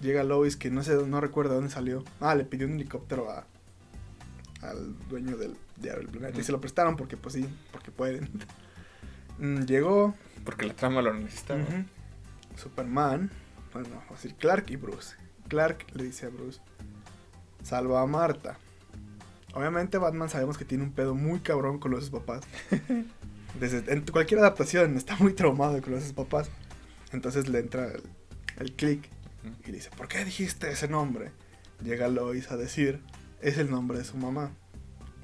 [0.00, 2.04] Llega Lois que no sé, no recuerdo dónde salió.
[2.20, 3.46] Ah, le pidió un helicóptero a
[4.62, 8.28] al dueño del diario del planeta y se lo prestaron porque pues sí, porque pueden.
[9.38, 10.14] Mm, Llegó,
[10.46, 11.62] Porque la trama lo necesitaba.
[12.56, 13.30] Superman,
[13.74, 15.14] bueno, vamos a decir Clark y Bruce.
[15.48, 16.58] Clark le dice a Bruce,
[17.62, 18.56] salva a Marta.
[19.52, 22.44] Obviamente Batman sabemos que tiene un pedo muy cabrón con los papás.
[23.60, 26.48] Desde, en cualquier adaptación está muy traumado con sus papás.
[27.12, 28.02] Entonces le entra el,
[28.58, 29.08] el click
[29.44, 29.54] Ujú.
[29.68, 31.30] y dice, ¿por qué dijiste ese nombre?
[31.82, 33.00] Llega Lois a decir,
[33.40, 34.50] es el nombre de su mamá.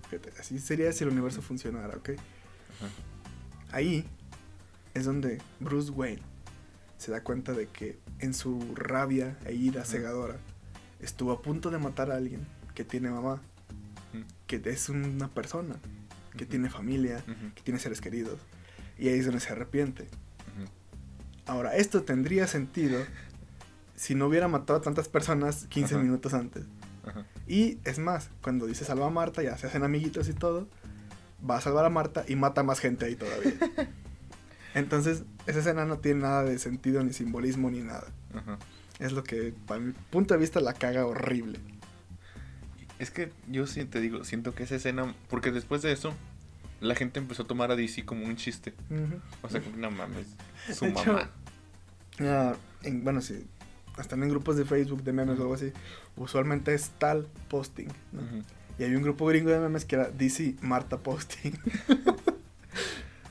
[0.08, 2.10] Fíjate, así sería si el universo funcionara, ¿ok?
[2.10, 2.88] Ajá.
[3.72, 4.06] Ahí
[4.94, 6.22] es donde Bruce Wayne
[6.98, 10.36] se da cuenta de que en su rabia e ira cegadora
[11.00, 13.42] estuvo a punto de matar a alguien que tiene mamá,
[14.46, 15.76] que es una persona,
[16.36, 17.22] que tiene familia,
[17.54, 18.38] que tiene seres queridos.
[18.98, 20.06] Y ahí es donde se arrepiente.
[21.46, 23.04] Ahora, esto tendría sentido
[23.96, 26.04] si no hubiera matado a tantas personas 15 Ajá.
[26.04, 26.64] minutos antes.
[27.48, 30.68] Y es más, cuando dice salva a Marta, ya se hacen amiguitos y todo,
[31.48, 33.54] va a salvar a Marta y mata más gente ahí todavía.
[34.74, 38.06] Entonces, esa escena no tiene nada de sentido, ni simbolismo, ni nada.
[38.98, 41.58] Es lo que, para mi punto de vista, la caga horrible.
[43.02, 46.14] Es que yo sí te digo, siento que esa escena, porque después de eso,
[46.80, 48.72] la gente empezó a tomar a DC como un chiste.
[49.42, 50.26] O sea, como, no mames,
[50.72, 51.30] su De hecho, mamá.
[52.20, 53.44] Ah, en- bueno, sí,
[53.96, 55.72] hasta en grupos de Facebook de memes o algo así,
[56.16, 57.88] usualmente es tal posting.
[58.78, 61.52] Y había un grupo gringo de memes que era DC Marta posting.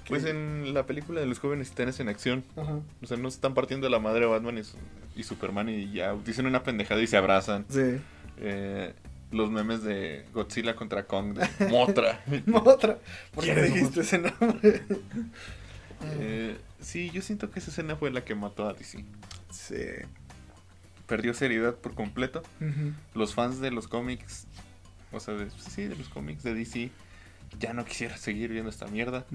[0.08, 2.80] Pues en la película de los jóvenes titanes en acción, Ajá.
[3.02, 6.46] o sea, no se están partiendo la madre Batman y, y Superman y ya dicen
[6.48, 7.66] una pendejada y se abrazan.
[7.70, 7.98] Sí.
[8.40, 8.94] Eh,
[9.32, 12.24] los memes de Godzilla contra Kong, de Motra.
[12.54, 13.00] Otra.
[13.34, 14.84] ¿Por qué ¿Quién es dijiste ese nombre?
[16.20, 19.06] Eh, sí, yo siento que esa escena fue la que mató a DC.
[19.52, 19.76] Sí.
[21.08, 22.42] Perdió seriedad por completo.
[23.14, 24.48] Los fans de los cómics,
[25.12, 26.90] o sea, de, sí, de los cómics de DC,
[27.60, 29.26] ya no quisiera seguir viendo esta mierda.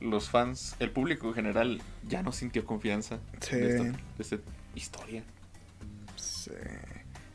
[0.00, 3.56] Los fans, el público en general, ya no sintió confianza Sí.
[3.56, 4.36] de, esta, de esta
[4.74, 5.22] historia.
[6.16, 6.50] Sí.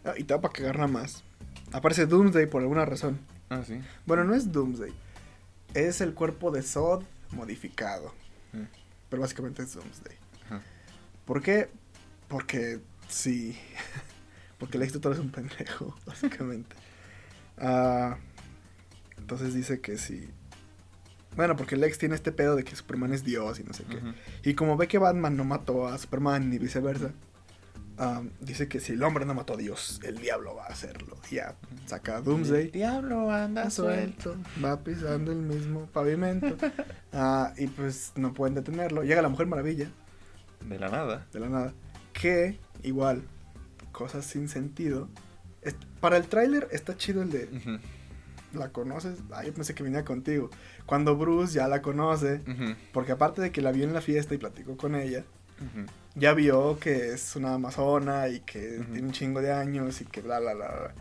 [0.04, 1.24] Ah, y te va para cagar nada más.
[1.72, 3.20] Aparece Doomsday por alguna razón.
[3.50, 3.80] Ah, sí.
[4.06, 4.94] Bueno, no es Doomsday.
[5.74, 8.14] Es el cuerpo de Zod modificado.
[8.54, 8.64] Mm.
[9.10, 10.16] Pero básicamente es Doomsday.
[10.46, 10.62] Ajá.
[11.26, 11.70] ¿Por qué?
[12.28, 13.58] Porque sí.
[14.58, 16.76] Porque Lex Luthor es un pendejo, básicamente.
[17.58, 18.18] Ah,
[19.18, 20.30] entonces dice que sí.
[21.36, 24.00] Bueno, porque Lex tiene este pedo de que Superman es Dios y no sé qué.
[24.50, 27.12] Y como ve que Batman no mató a Superman ni viceversa,
[27.98, 31.18] ah, dice que si el hombre no mató a Dios, el diablo va a hacerlo.
[31.32, 31.56] Y ya
[31.86, 32.66] saca a Doomsday.
[32.66, 36.56] El diablo anda suelto, va pisando el mismo pavimento.
[37.20, 39.02] Ah, y pues no pueden detenerlo.
[39.04, 39.90] Llega la Mujer Maravilla,
[40.70, 41.26] De la nada.
[41.34, 41.74] de la nada,
[42.14, 43.24] que igual,
[43.92, 45.10] cosas sin sentido.
[45.64, 47.80] Est- Para el tráiler está chido el de.
[48.54, 49.18] ¿la conoces?
[49.32, 50.50] Ah, yo pensé que venía contigo.
[50.86, 52.42] Cuando Bruce ya la conoce,
[52.94, 55.24] porque aparte de que la vio en la fiesta y platicó con ella.
[56.18, 60.22] Ya vio que es una amazona y que tiene un chingo de años y que
[60.22, 60.94] bla, bla, bla, bla.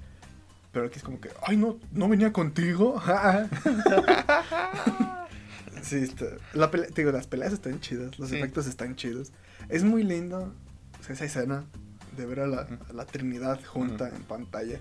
[0.73, 3.03] Pero aquí es como que, ay, no, no venía contigo.
[5.83, 8.37] sí, está- la pelea- te digo, las peleas están chidas, los Sí.
[8.37, 9.33] efectos están chidos.
[9.69, 10.53] Es muy lindo
[11.01, 11.65] o sea, esa escena
[12.17, 14.17] de ver a la, a la Trinidad junta Ujú.
[14.17, 14.81] en pantalla.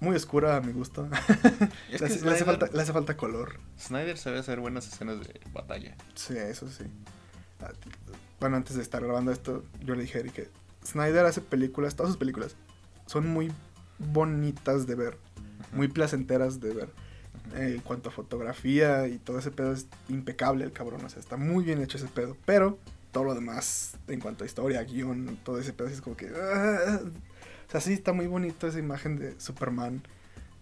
[0.00, 1.08] muy oscura a mi gusto.
[1.90, 3.58] Le, que hace, le hace Snyder- falta, le hace falta color.
[3.78, 5.94] Snyder sabe hacer buenas escenas de batalla.
[6.14, 6.84] Sí, eso sí.
[8.40, 10.48] Bueno, antes de estar grabando esto, yo le dije a Eric que
[10.84, 12.56] Snyder hace películas, todas sus películas
[13.06, 13.52] son muy
[13.98, 15.18] bonitas de ver,
[15.72, 16.88] muy placenteras de ver.
[17.54, 21.20] Eh, en cuanto a fotografía y todo ese pedo es impecable el cabrón, o sea,
[21.20, 22.78] está muy bien hecho ese pedo, pero
[23.12, 26.28] todo lo demás, en cuanto a historia, guion, todo ese pedo es como que...
[26.28, 27.00] ah,
[27.68, 30.02] o sea, sí está muy bonito esa imagen de Superman,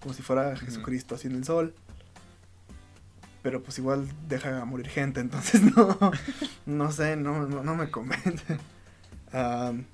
[0.00, 1.74] como si fuera Jesucristo así en el sol.
[3.42, 5.98] Pero pues igual deja morir gente, entonces no,
[6.66, 8.58] no sé, no, no, no me convence.
[9.32, 9.84] Am,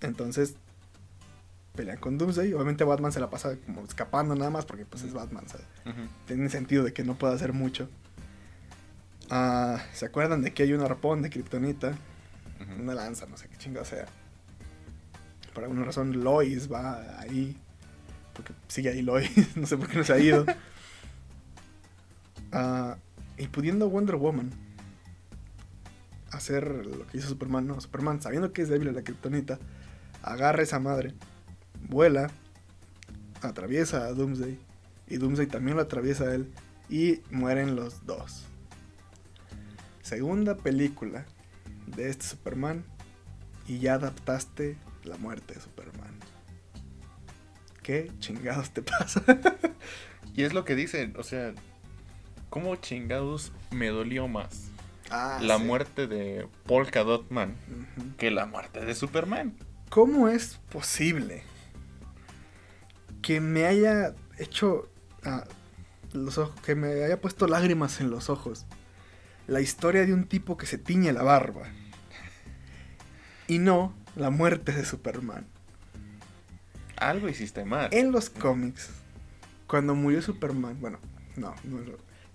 [0.00, 0.54] entonces
[1.74, 2.52] pelean con Doomsday.
[2.54, 5.66] Obviamente Batman se la pasa como escapando nada más porque pues es Batman, ¿sabes?
[5.86, 6.08] Ujú.
[6.26, 7.88] Tiene sentido de que no pueda hacer mucho.
[9.30, 11.96] Ah, ¿Se acuerdan de que hay un arpón de Kryptonita?
[12.78, 14.06] Una lanza, no sé qué chingado sea.
[15.52, 17.56] Por alguna razón Lois va ahí.
[18.34, 20.46] Porque sigue ahí Lois, no sé por qué no se ha ido.
[22.52, 22.98] Ah,
[23.38, 24.50] y pudiendo Wonder Woman
[26.30, 29.58] hacer lo que hizo Superman, no, Superman sabiendo que es débil a la kriptonita,
[30.22, 31.14] agarra esa madre,
[31.88, 32.30] vuela,
[33.42, 34.58] atraviesa a Doomsday
[35.08, 36.52] y Doomsday también lo atraviesa a él
[36.88, 38.44] y mueren los dos.
[40.02, 41.26] Segunda película
[41.86, 42.84] de este Superman
[43.66, 46.18] y ya adaptaste la muerte de Superman.
[47.82, 49.22] ¿Qué chingados te pasa?
[50.34, 51.52] Y es lo que dicen, o sea,
[52.52, 54.68] ¿cómo chingados me dolió más
[55.10, 55.64] Ah, la sí.
[55.64, 57.56] muerte de Polka Dot Man
[58.18, 59.54] que la muerte de Superman?
[59.88, 61.44] ¿Cómo es posible
[63.22, 64.90] que me haya hecho
[65.24, 65.44] ah,
[66.12, 68.66] los ojos, que me haya puesto lágrimas en los ojos
[69.46, 71.62] la historia de un tipo que se tiñe la barba
[73.48, 75.46] y no la muerte de Superman?
[76.96, 77.88] Algo hiciste mal.
[77.92, 78.90] En los cómics,
[79.66, 80.98] cuando murió Superman, bueno,
[81.36, 81.92] no, no, no,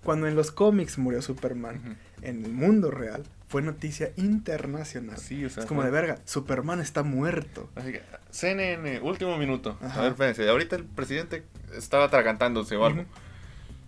[0.08, 5.18] cuando en los cómics murió Superman, en el mundo real, fue noticia internacional.
[5.18, 7.68] Sí, o sea, es como de verga, Superman está muerto.
[7.74, 9.76] Así que, CNN, último minuto.
[9.82, 9.98] Ajá.
[10.00, 10.48] A ver, espérense.
[10.48, 11.44] Ahorita el presidente
[11.76, 13.04] estaba atragantándose o algo.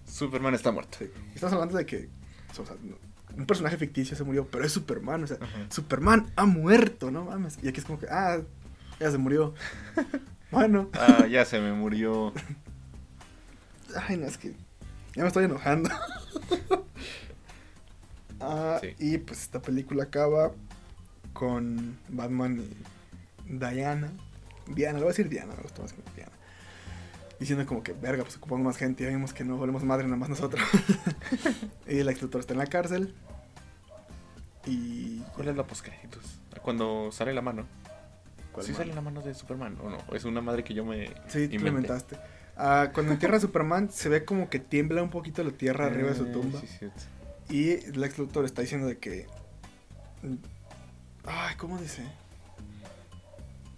[0.06, 0.98] Superman está muerto.
[0.98, 1.10] Sí.
[1.34, 2.10] Estamos hablando de que
[2.50, 2.98] o sea, no-
[3.34, 5.38] un personaje ficticio se murió, pero es Superman, o sea.
[5.70, 7.58] Superman ha muerto, no mames.
[7.62, 8.40] Y aquí es como que, ah,
[8.98, 9.54] ya se murió.
[10.50, 12.34] bueno, Ah, ya se me murió.
[14.06, 14.52] ay, no, es que
[15.14, 15.90] ya me estoy enojando.
[18.42, 18.94] Ah, Sí.
[18.98, 20.52] Y pues esta película acaba
[21.34, 24.10] con Batman y Diana.
[24.66, 26.32] Diana, le voy a decir Diana, me gustó más que Diana.
[27.38, 30.16] Diciendo como que, verga, pues ocupamos más gente, ya vimos que no volvemos madre nada
[30.16, 30.62] más nosotros.
[31.86, 33.14] y el ex Luthor está en la cárcel.
[34.66, 35.18] Y...
[35.34, 36.40] ¿Cuál es la postcréditos?
[36.62, 37.66] Cuando sale la mano.
[38.52, 38.84] ¿Cuál ¿Sí mano?
[38.84, 39.98] sale la mano de Superman o no?
[40.14, 41.72] Es una madre que yo me Sí, lo
[42.56, 46.10] Ah, cuando entierra a Superman, se ve como que tiembla un poquito la tierra arriba
[46.10, 46.60] de su Eh, tumba.
[46.60, 47.02] sí, cierto.
[47.48, 49.26] Y Lex Luthor está diciendo de que.
[51.26, 52.04] Ay, ¿cómo dice?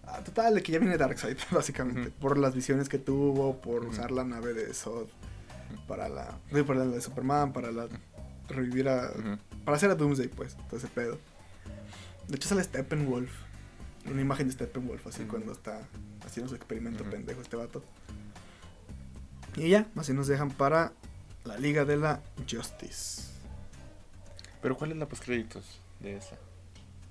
[0.05, 2.11] Ah, total, de que ya viene Darkseid, básicamente.
[2.11, 5.07] Por las visiones que tuvo, por usar la nave de Zod
[5.89, 6.39] para la.
[6.53, 7.89] sí, para la de Superman, para la.
[8.49, 9.11] revivir a.
[9.65, 11.19] Para hacer a Doomsday, pues, todo ese pedo.
[12.29, 13.31] De hecho, sale Steppenwolf.
[14.11, 15.81] Una imagen de Steppenwolf, así cuando está
[16.27, 17.85] haciendo su experimento pendejo este vato.
[19.57, 20.93] Y ya, así nos dejan para
[21.45, 23.31] la Liga de la Justice.
[24.63, 26.37] Pero ¿cuál es la postcréditos de esa?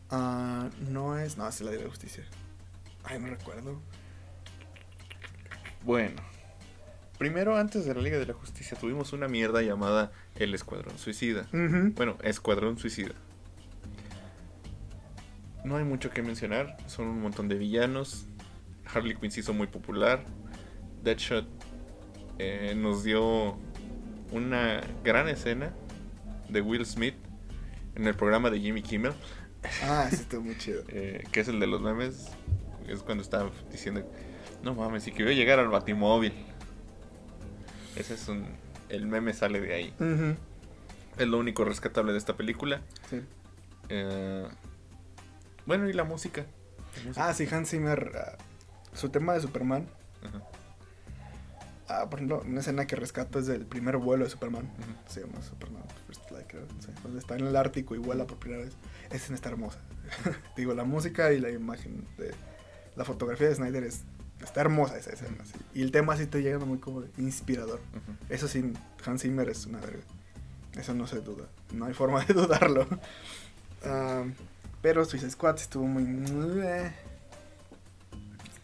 [0.09, 1.37] Ah, no es.
[1.37, 2.23] No, es la de la Justicia.
[3.03, 3.79] Ay, no recuerdo.
[5.83, 6.21] Bueno.
[7.17, 11.47] Primero, antes de la Liga de la Justicia, tuvimos una mierda llamada El Escuadrón Suicida.
[11.51, 13.13] Bueno, Escuadrón Suicida.
[15.63, 16.77] No hay mucho que mencionar.
[16.87, 18.25] Son un montón de villanos.
[18.91, 20.23] Harley Quinn se hizo muy popular.
[21.03, 21.47] Deadshot
[22.39, 23.57] eh, nos dio
[24.31, 25.73] una gran escena
[26.49, 27.15] de Will Smith
[27.95, 29.13] en el programa de Jimmy Kimmel,
[29.83, 30.83] Ah, sí, estuvo muy chido.
[30.89, 32.29] eh, que es el de los memes.
[32.87, 34.03] Es cuando está diciendo,
[34.63, 36.33] no mames, si quiero llegar al Batimóvil.
[37.95, 38.45] Ese es un...
[38.89, 39.93] El meme sale de ahí.
[41.17, 42.81] Es lo único rescatable de esta película.
[43.09, 43.21] Sí.
[43.87, 44.45] Eh,
[45.65, 46.45] bueno, y la música.
[46.97, 47.27] La música.
[47.29, 48.11] Ah, sí, Hans Zimmer.
[48.15, 48.37] ah,
[48.93, 49.87] su tema de Superman.
[50.23, 50.41] Ajá,
[51.93, 54.69] Ah, por ejemplo, una escena que rescato es del primer vuelo de Superman.
[55.09, 56.61] Se llama Superman First Flight, creo.
[56.73, 58.73] no sé, donde está en el Ártico y vuela por primera vez.
[59.07, 59.79] Esa escena está hermosa.
[60.55, 62.31] Digo, la música y la imagen de
[62.95, 64.03] la fotografía de Snyder es,
[64.41, 65.43] está hermosa esa escena.
[65.43, 65.59] sí.
[65.73, 67.81] Y el tema sí te llega muy como inspirador.
[68.29, 68.71] Eso sí,
[69.05, 70.03] Hans Zimmer es una verga.
[70.77, 71.45] Eso no se duda.
[71.73, 72.87] No hay forma de dudarlo.
[73.83, 74.23] Ah,
[74.81, 76.03] pero Suicide Squad estuvo muy...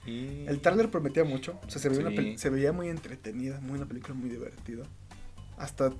[0.08, 0.46] Y...
[0.48, 1.60] El trailer prometía mucho.
[1.68, 2.38] O sea, se veía, Sí.
[2.38, 4.86] se veía muy entretenida, muy una película muy divertida.
[5.58, 5.92] Hasta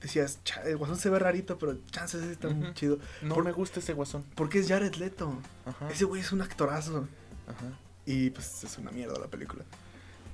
[0.00, 2.74] decías, "Cha, el guasón se ve rarito, pero chances está muy Ujú.
[2.74, 2.98] chido.
[3.22, 4.24] No por- me gusta ese guasón.
[4.34, 5.38] Porque es Jared Leto.
[5.66, 5.90] Ajá.
[5.90, 7.06] Ese güey es un actorazo.
[7.46, 7.78] Ajá.
[8.06, 9.64] Y pues es una mierda la película.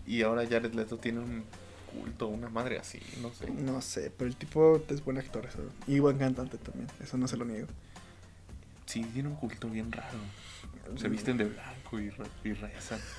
[0.07, 1.45] Y ahora Jared Leto tiene un
[2.01, 3.51] culto, una madre así, no sé.
[3.51, 5.45] No sé, pero el tipo es buen actor.
[5.47, 5.59] Eso.
[5.89, 6.87] Y buen cantante también.
[7.03, 7.67] Eso no se lo niego.
[8.87, 10.19] Sí, tiene un culto bien raro.
[10.97, 12.13] Se visten de blanco y,
[12.49, 13.01] y rezan.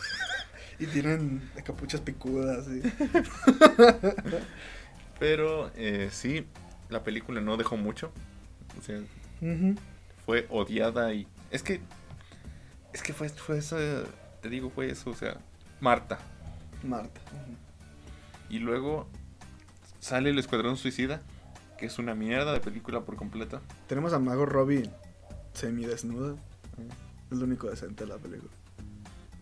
[0.80, 2.68] Y tienen capuchas picudas.
[2.68, 2.84] y-
[5.20, 6.46] Pero eh, sí,
[6.90, 8.12] la película no dejó mucho.
[8.78, 9.00] O sea,
[10.26, 11.28] fue odiada y...
[11.52, 11.82] Es que...
[12.94, 13.78] Es que fue, fue eso,
[14.42, 15.38] te digo, fue eso, o sea,
[15.82, 16.20] Marta.
[16.84, 17.22] Marta.
[18.50, 19.08] Y luego
[20.00, 21.22] sale el Escuadrón Suicida,
[21.78, 23.62] que es una mierda de película por completo.
[23.88, 24.90] Tenemos a Mago Robbie
[25.58, 26.36] semidesnuda.
[27.32, 28.52] Es lo único decente de la película.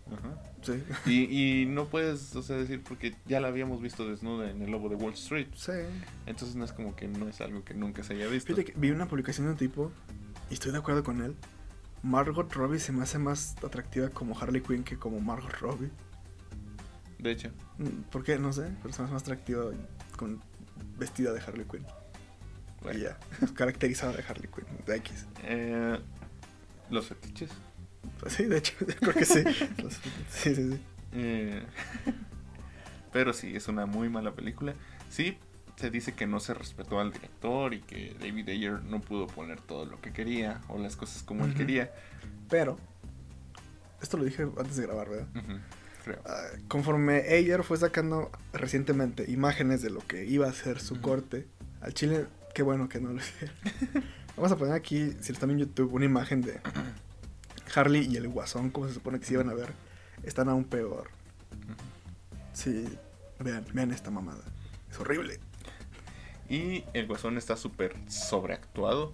[0.06, 0.40] Ajá.
[0.62, 0.82] Sí.
[1.06, 4.70] Y, y no puedes, o sea, decir, porque ya la habíamos visto desnuda en El
[4.70, 5.48] Lobo de Wall Street.
[5.56, 5.72] Sí.
[6.26, 8.54] Entonces no es como que no es algo que nunca se haya visto.
[8.54, 9.92] Fíjate que vi una publicación de un tipo
[10.50, 11.34] y estoy de acuerdo con él.
[12.02, 15.90] Margot Robbie se me hace más atractiva como Harley Quinn que como Margot Robbie.
[17.18, 18.38] De hecho, Mm, ¿Por qué?
[18.38, 19.64] No sé, pero se me hace más atractiva
[20.16, 20.40] con
[20.98, 21.84] vestida de Harley Quinn.
[22.82, 22.98] Bueno.
[22.98, 23.18] Y ya,
[23.54, 25.26] caracterizada de Harley Quinn, de X.
[25.44, 25.98] Eh,
[26.90, 27.50] los fetiches.
[28.20, 29.42] Pues sí, de hecho, yo creo que sí.
[29.82, 29.94] Los-
[30.30, 30.80] sí, sí, sí.
[31.12, 31.62] Eh,
[33.12, 34.74] pero sí, es una muy mala película.
[35.08, 35.38] Sí,
[35.76, 39.60] se dice que no se respetó al director y que David Ayer no pudo poner
[39.60, 41.92] todo lo que quería o las cosas como él quería.
[42.48, 42.78] Pero,
[44.00, 45.26] esto lo dije antes de grabar, ¿verdad?
[46.04, 46.20] Creo.
[46.24, 51.46] Ah, conforme Ayer fue sacando recientemente imágenes de lo que iba a ser su corte,
[51.80, 52.26] al chile,
[52.56, 53.54] qué bueno que no lo hicieron.
[54.34, 56.58] Vamos a poner aquí, si están en YouTube, una imagen de
[57.74, 59.74] Harley y el guasón, como se supone que se iban a ver.
[60.22, 61.10] Están aún peor.
[62.54, 62.88] Sí,
[63.40, 64.42] vean, vean esta mamada.
[64.90, 65.38] Es horrible.
[66.48, 69.12] Y el guasón está súper sobreactuado.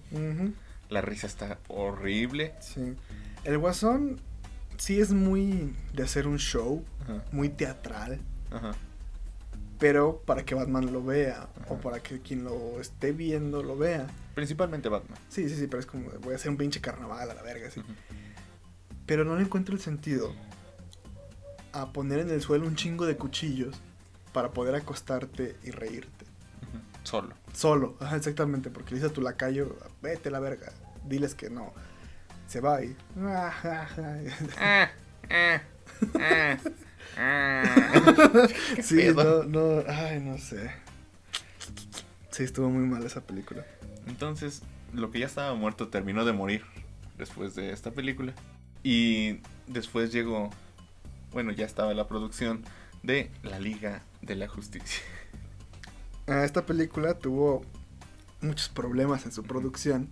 [0.87, 2.55] La risa está horrible.
[2.61, 2.95] Sí.
[3.43, 4.21] El guasón
[4.77, 8.21] sí es muy de hacer un show, Ajá, muy teatral.
[8.51, 8.71] ajá.
[9.83, 11.81] Pero para que Batman lo vea o Ajá.
[11.81, 14.07] para que quien lo esté viendo lo vea.
[14.33, 15.19] Principalmente Batman.
[15.27, 17.69] Sí, sí, sí, pero es como voy a hacer un pinche carnaval a la verga,
[17.69, 17.81] sí.
[19.05, 20.33] Pero no le encuentro el sentido
[21.73, 23.75] a poner en el suelo un chingo de cuchillos
[24.31, 26.25] para poder acostarte y reírte.
[27.03, 27.35] Solo.
[27.51, 30.71] Solo, ajá, exactamente, porque le dices a tu lacayo, vete a la verga,
[31.05, 31.73] diles que no.
[32.47, 32.95] Se va y...
[37.17, 38.47] Ah, ah, ah, ah.
[38.75, 39.43] ¿Qué sí, pedo?
[39.43, 40.71] no, no, ay, no sé.
[42.31, 43.65] Sí, estuvo muy mal esa película.
[44.07, 44.61] Entonces,
[44.93, 46.63] lo que ya estaba muerto terminó de morir
[47.17, 48.33] después de esta película.
[48.83, 50.49] Y después llegó,
[51.31, 52.63] bueno, ya estaba la producción
[53.03, 55.03] de La Liga de la Justicia.
[56.27, 57.63] Ah, Esta película tuvo
[58.41, 60.09] muchos problemas en su producción.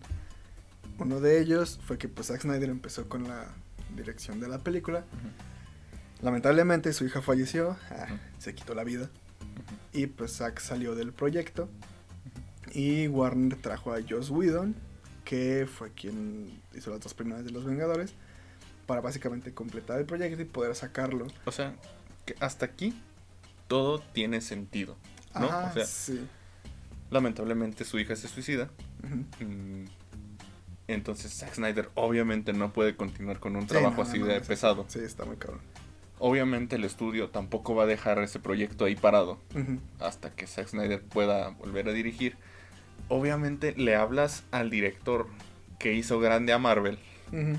[1.00, 3.48] Uno de ellos fue que pues, Zack Snyder empezó con la
[3.96, 5.04] dirección de la película.
[6.22, 8.08] Lamentablemente su hija falleció, ah,
[8.38, 9.10] se quitó la vida.
[9.94, 11.70] Y pues Zack salió del proyecto.
[12.74, 14.76] Y Warner trajo a Joss Whedon,
[15.26, 18.14] que fue quien hizo las dos primeras de Los Vengadores,
[18.86, 21.28] para básicamente completar el proyecto y poder sacarlo.
[21.46, 21.74] O sea,
[22.26, 22.94] que hasta aquí
[23.68, 24.96] todo tiene sentido.
[25.34, 25.48] ¿No?
[25.48, 26.26] Ajá, O sea- sí.
[27.10, 28.70] Lamentablemente su hija se suicida.
[29.40, 29.86] Mm,
[30.88, 34.40] Entonces Zack Snyder obviamente no puede continuar con un Sí, trabajo no, así no, de
[34.42, 34.86] pesado.
[34.90, 35.62] Sí, está muy cabrón.
[36.24, 39.40] Obviamente el estudio tampoco va a dejar ese proyecto ahí parado
[40.00, 42.38] hasta que Zack Snyder pueda volver a dirigir.
[43.10, 45.26] Obviamente le hablas al director
[45.80, 47.00] que hizo grande a Marvel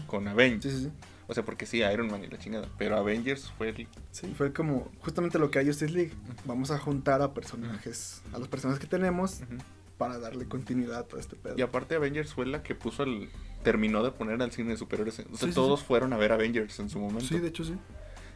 [0.06, 0.62] con Avengers.
[0.62, 0.92] Sí, sí, sí.
[1.26, 2.68] O sea, porque sí, Iron Man y la chingada.
[2.78, 3.88] Pero Avengers fue el...
[4.12, 6.12] Sí, fue como justamente lo que hay Justice League.
[6.44, 9.40] Vamos a juntar a personajes, a los personajes que tenemos
[9.98, 11.54] para darle continuidad a todo este pedo.
[11.56, 13.28] Y aparte Avengers fue la que puso el...
[13.64, 15.20] Terminó de poner al cine de superhéroes.
[15.32, 17.26] O sea, todos fueron a ver Avengers en su momento.
[17.26, 17.74] Sí, de hecho sí.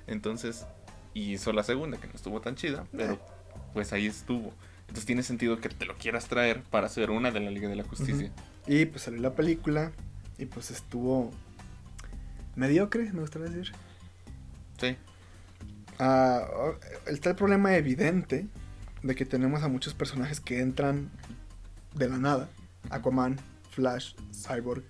[0.06, 0.66] Entonces,
[1.14, 3.18] y hizo la segunda, que no estuvo tan chida, pero
[3.72, 4.52] pues ahí estuvo.
[4.80, 7.76] Entonces tiene sentido que te lo quieras traer para hacer una de la Liga de
[7.76, 8.32] la Justicia.
[8.66, 9.92] Y pues salió la película
[10.38, 11.32] y pues estuvo
[12.54, 13.74] mediocre, me gustaría decir.
[14.78, 14.96] Sí.
[15.98, 16.74] Oh,
[17.06, 18.46] está el problema evidente
[19.02, 21.10] de que tenemos a muchos personajes que entran
[21.94, 22.48] de la nada.
[22.90, 23.38] Aquaman,
[23.70, 24.84] Flash, Cyborg.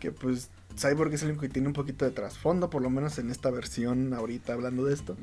[0.00, 3.18] Que pues Cyborg es el único que tiene un poquito de trasfondo, por lo menos
[3.18, 5.16] en esta versión ahorita hablando de esto.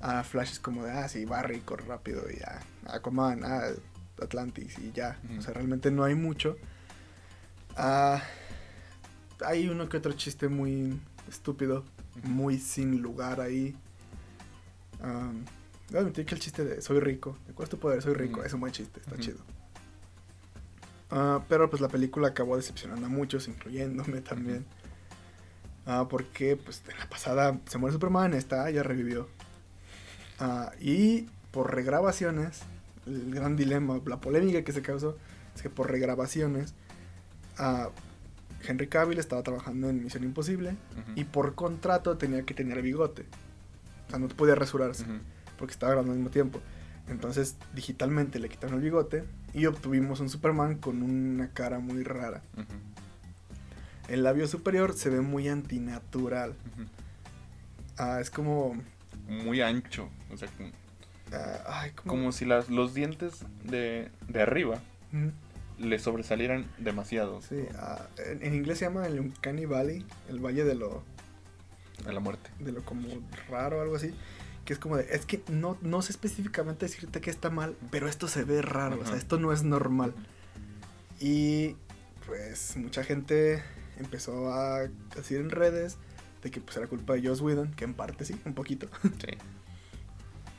[0.00, 2.60] Ah, Flash es como de, ah, sí, Barry corre rápido y ya.
[2.86, 3.68] Aquaman, ah,
[4.22, 5.18] Atlantis y ya.
[5.38, 6.56] O sea, realmente no hay mucho.
[7.76, 8.22] Ah,
[9.44, 11.84] hay uno que otro chiste muy estúpido
[12.24, 13.76] muy sin lugar ahí.
[15.02, 15.44] Um,
[15.88, 18.02] debo admitir que el chiste de soy rico, ¿cuál es tu poder?
[18.02, 19.38] Soy rico, es un buen chiste, está chido.
[21.10, 24.66] Ah, pero pues la película acabó decepcionando a muchos, incluyéndome también.
[25.90, 29.26] Ah, porque pues en la pasada se muere Superman, esta ya revivió.
[30.38, 32.60] Ah, y por regrabaciones,
[33.06, 35.16] el gran dilema, la polémica que se causó
[35.56, 36.74] es que por regrabaciones
[37.56, 37.88] ah,
[38.66, 40.76] Henry Cavill estaba trabajando en Misión Imposible
[41.16, 43.24] y por contrato tenía que tener bigote.
[44.08, 45.06] O sea, no podía rasurarse
[45.56, 46.60] porque estaba grabando al mismo tiempo.
[47.08, 49.24] Entonces, digitalmente le quitaron el bigote
[49.54, 52.42] y obtuvimos un Superman con una cara muy rara.
[52.54, 52.66] Ujú.
[54.08, 56.54] El labio superior se ve muy antinatural.
[57.96, 58.80] Ah, es como.
[59.28, 60.08] Muy ancho.
[60.32, 60.70] O sea, como,
[61.32, 62.10] ah, ay, como.
[62.10, 64.80] como si las, los dientes de, de arriba
[65.78, 70.64] le sobresalieran demasiado Sí, ah, en, en inglés se llama el Uncanny Valley, el valle
[70.64, 71.02] de lo,
[72.06, 72.50] a la muerte.
[72.58, 73.08] de lo como
[73.48, 74.14] raro o algo así.
[74.64, 75.06] Que es como de.
[75.10, 79.00] Es que no, no sé específicamente decirte que está mal, pero esto se ve raro.
[79.00, 80.14] O sea, esto no es normal.
[81.20, 81.76] Y
[82.26, 83.62] pues mucha gente
[83.98, 85.96] empezó a decir en redes
[86.42, 88.88] de que pues era culpa de Joss Whedon, que en parte sí, un poquito.
[89.02, 89.36] Sí.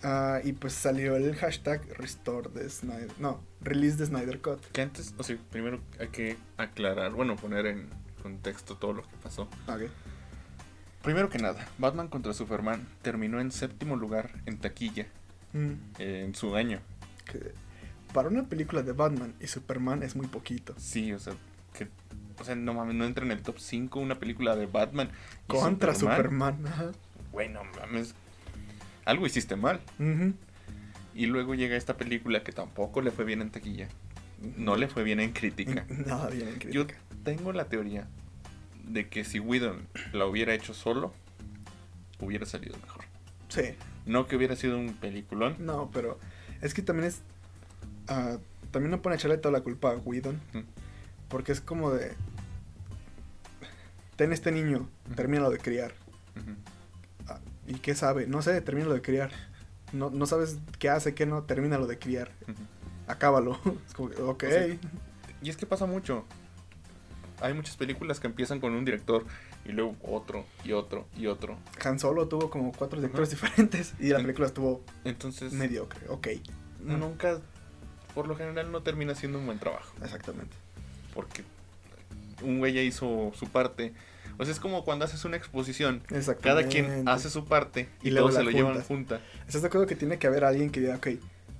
[0.02, 3.12] Ah, y pues salió el hashtag Restore the Snyder.
[3.20, 4.66] No, Release the Snyder Cut.
[4.72, 7.90] Que antes, o sea, primero hay que aclarar, bueno, poner en
[8.24, 9.50] contexto todo lo que pasó.
[9.68, 9.90] Ok.
[11.04, 15.08] Primero que nada, Batman contra Superman terminó en séptimo lugar en taquilla
[15.54, 16.80] Mm, eh, en su año.
[17.26, 17.54] que
[18.14, 20.74] para una película de Batman y Superman es muy poquito.
[20.78, 21.34] Sí, o sea,
[21.74, 21.88] que,
[22.40, 25.10] o sea, no mames, no entra en el top 5 una película de Batman.
[25.48, 26.64] Contra Superman.
[27.32, 28.16] Bueno, mames,
[29.06, 29.80] algo hiciste mal.
[31.16, 33.88] Y luego llega esta película que tampoco le fue bien en taquilla.
[34.58, 35.86] No le fue bien en crítica.
[35.90, 37.00] Nada bien en Yo crítica.
[37.24, 38.08] tengo la teoría
[38.88, 41.14] de que si Whedon la hubiera hecho solo,
[42.20, 43.04] hubiera salido mejor.
[43.50, 43.76] Sí.
[44.06, 45.56] No que hubiera sido un peliculón.
[45.60, 46.20] No, pero
[46.62, 47.22] es que también es.
[48.08, 48.38] ah,
[48.72, 50.40] también no pone a echarle toda la culpa a Whedon.
[51.28, 52.14] Porque es como de.
[54.20, 55.94] Ten este niño, termínalo de criar.
[57.26, 58.28] Ah, ¿Y qué sabe?
[58.28, 59.32] No sé, termínalo de criar.
[59.94, 62.30] No, no sabes qué hace, qué no, termínalo de criar.
[63.08, 63.58] Acábalo.
[63.88, 64.44] Es como, que, ok.
[64.44, 64.68] O sea,
[65.42, 66.26] Y es que pasa mucho.
[67.40, 69.24] Hay muchas películas que empiezan con un director
[69.64, 71.58] y luego otro y otro y otro.
[71.86, 76.02] Han Solo tuvo como cuatro directores diferentes y la película estuvo Entonces, mediocre.
[76.10, 76.28] Ok,
[76.82, 77.40] nunca,
[78.14, 79.94] por lo general, no termina siendo un buen trabajo.
[80.04, 80.58] exactamente.
[81.14, 81.46] Porque
[82.42, 83.94] un güey ya hizo su parte.
[84.38, 86.02] O sea, es como cuando haces una exposición.
[86.12, 86.42] Exactamente.
[86.42, 88.88] Cada quien hace su parte y, Y luego se lo llevan juntas.
[88.88, 89.22] junta.
[89.48, 91.08] ¿Estás de acuerdo que tiene que haber alguien que diga, ok,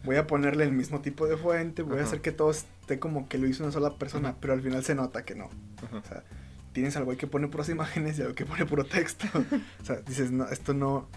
[0.06, 3.28] voy a ponerle el mismo tipo de fuente, voy a hacer que todo esté como
[3.28, 4.38] que lo hizo una sola persona, Ajá.
[4.40, 5.50] pero al final se nota que no.
[5.86, 5.98] Ajá.
[5.98, 6.24] O sea,
[6.72, 9.26] tienes al güey que pone puras imágenes y al que pone puro texto.
[9.82, 11.10] o sea, dices, no, esto no,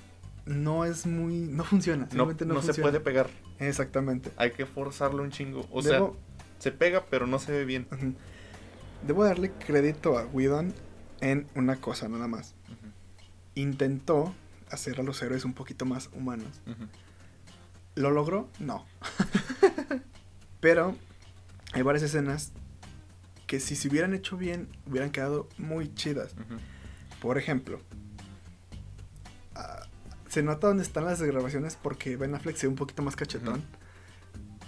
[0.47, 2.09] no es muy, no funciona.
[2.13, 3.29] No, se puede pegar.
[3.61, 4.33] Exactamente.
[4.37, 5.61] Hay que forzarlo un chingo.
[5.71, 6.01] O Debo- sea,
[6.59, 7.87] se pega, pero no se ve bien.
[9.07, 10.73] Debo darle crédito a Whedon
[11.21, 12.55] en una cosa nada más.
[13.55, 14.35] Intentó
[14.71, 16.61] hacer a los héroes un poquito más humanos.
[17.95, 18.49] ¿Lo logró?
[18.59, 18.87] No.
[20.61, 20.97] Pero
[21.73, 22.53] hay varias escenas
[23.47, 26.35] que si se hubieran hecho bien, hubieran quedado muy chidas.
[27.21, 27.81] Por ejemplo,
[29.55, 29.87] ah,
[30.29, 33.63] se nota dónde están las grabaciones porque Ben Affleck se ve un poquito más cachetón.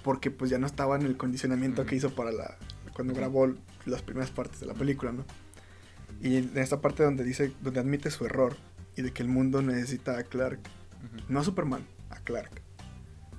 [0.03, 2.59] Porque pues ya no estaba en el condicionamiento que hizo para la
[2.95, 3.53] cuando grabó
[3.84, 5.24] las primeras partes de la película, ¿no?
[6.20, 8.57] Y en esta parte donde dice, donde admite su error
[8.97, 10.61] y de que el mundo necesita a Clark,
[11.28, 12.62] no a Superman, a Clark.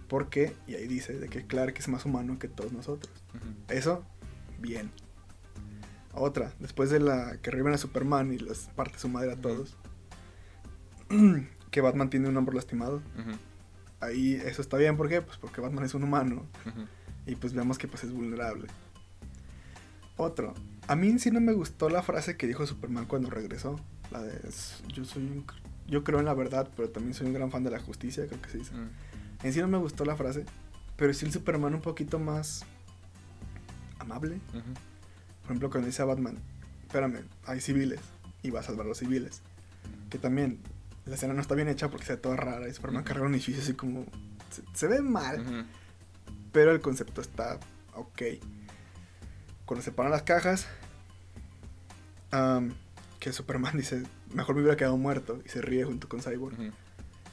[0.07, 3.11] Porque, y ahí dice, de que Clark es más humano que todos nosotros.
[3.69, 4.05] Eso,
[4.59, 4.91] bien.
[6.13, 9.75] Otra, después de la que reviven a Superman y les parte su madre a todos.
[11.71, 13.01] que Batman tiene un hombro lastimado.
[13.99, 15.21] Ahí eso está bien, ¿por qué?
[15.21, 16.45] Pues porque Batman es un humano.
[17.25, 18.67] Y pues vemos que pues es vulnerable.
[20.17, 20.53] Otro,
[20.87, 23.79] a mí sí no me gustó la frase que dijo Superman cuando regresó.
[24.11, 25.45] La de "Es- yo soy un
[25.87, 28.41] yo creo en la verdad, pero también soy un gran fan de la justicia, creo
[28.41, 28.73] que se dice.
[28.73, 28.83] Ujú.
[29.43, 30.45] En sí no me gustó la frase,
[30.95, 32.65] pero sí el Superman un poquito más
[33.99, 34.35] amable.
[34.49, 34.61] Ujú.
[35.41, 36.37] Por ejemplo, cuando dice a Batman,
[36.87, 37.99] espérame, hay civiles
[38.41, 39.41] y va a salvar a los civiles.
[40.09, 40.59] Que también
[41.05, 43.33] la escena no está bien hecha porque se ve toda rara y Superman carga un
[43.33, 44.05] edificio así como...
[44.49, 45.65] Se, se ve mal,
[46.51, 47.59] pero el concepto está
[47.93, 48.21] ok.
[49.65, 50.67] Cuando se paran las cajas,
[52.31, 52.73] am,
[53.19, 54.03] que Superman dice,
[54.33, 56.55] mejor me hubiera quedado muerto y se ríe junto con Cyborg.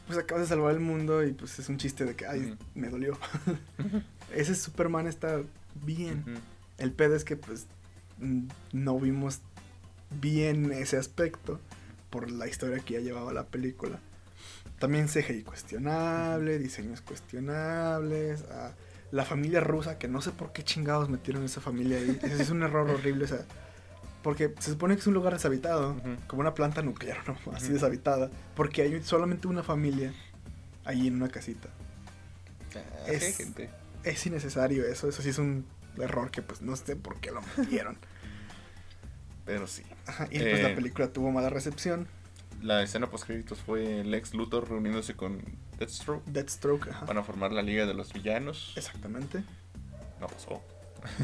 [0.06, 2.88] Pues acabas de salvar el mundo y pues es un chiste de que, ay, me
[2.88, 3.16] dolió.
[4.34, 5.42] Ese Superman está
[5.84, 6.24] bien.
[6.78, 7.66] El pedo es que pues
[8.72, 9.40] no vimos
[10.20, 11.60] bien ese aspecto
[12.10, 13.98] por la historia que ya llevaba la película.
[14.78, 18.72] También CGI cuestionable, diseños cuestionables, ah,
[19.12, 22.18] la familia rusa, que no sé por qué chingados metieron esa familia ahí.
[22.22, 23.44] Ese es un error horrible, o sea,
[24.22, 25.96] porque se supone que es un lugar deshabitado,
[26.26, 27.36] como una planta nuclear, ¿no?
[27.54, 30.12] Así deshabitada, porque hay solamente una familia
[30.84, 31.68] ahí en una casita.
[32.74, 33.70] Ah, Es- gente.
[34.02, 35.64] Es innecesario eso, eso sí es un
[35.98, 37.96] error que pues no sé por qué lo metieron.
[39.44, 39.82] Pero sí.
[40.06, 42.06] Ajá, y pues la Eh, película tuvo mala recepción.
[42.62, 45.42] La escena post créditos fue Lex Luthor reuniéndose con
[45.78, 47.06] Deathstroke Deathstroke, ajá.
[47.06, 48.72] para formar la Liga de los Villanos.
[48.76, 49.42] Exactamente,
[50.20, 50.62] No pasó.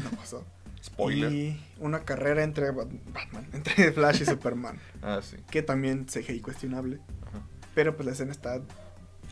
[0.03, 0.45] no pasó.
[0.83, 1.31] Spoiler.
[1.31, 5.37] Y una carrera entre Bat- Batman, entre Flash y Superman, Ah, sí.
[5.49, 7.41] que también CGI cuestionable, Ajá.
[7.73, 8.61] pero pues la escena está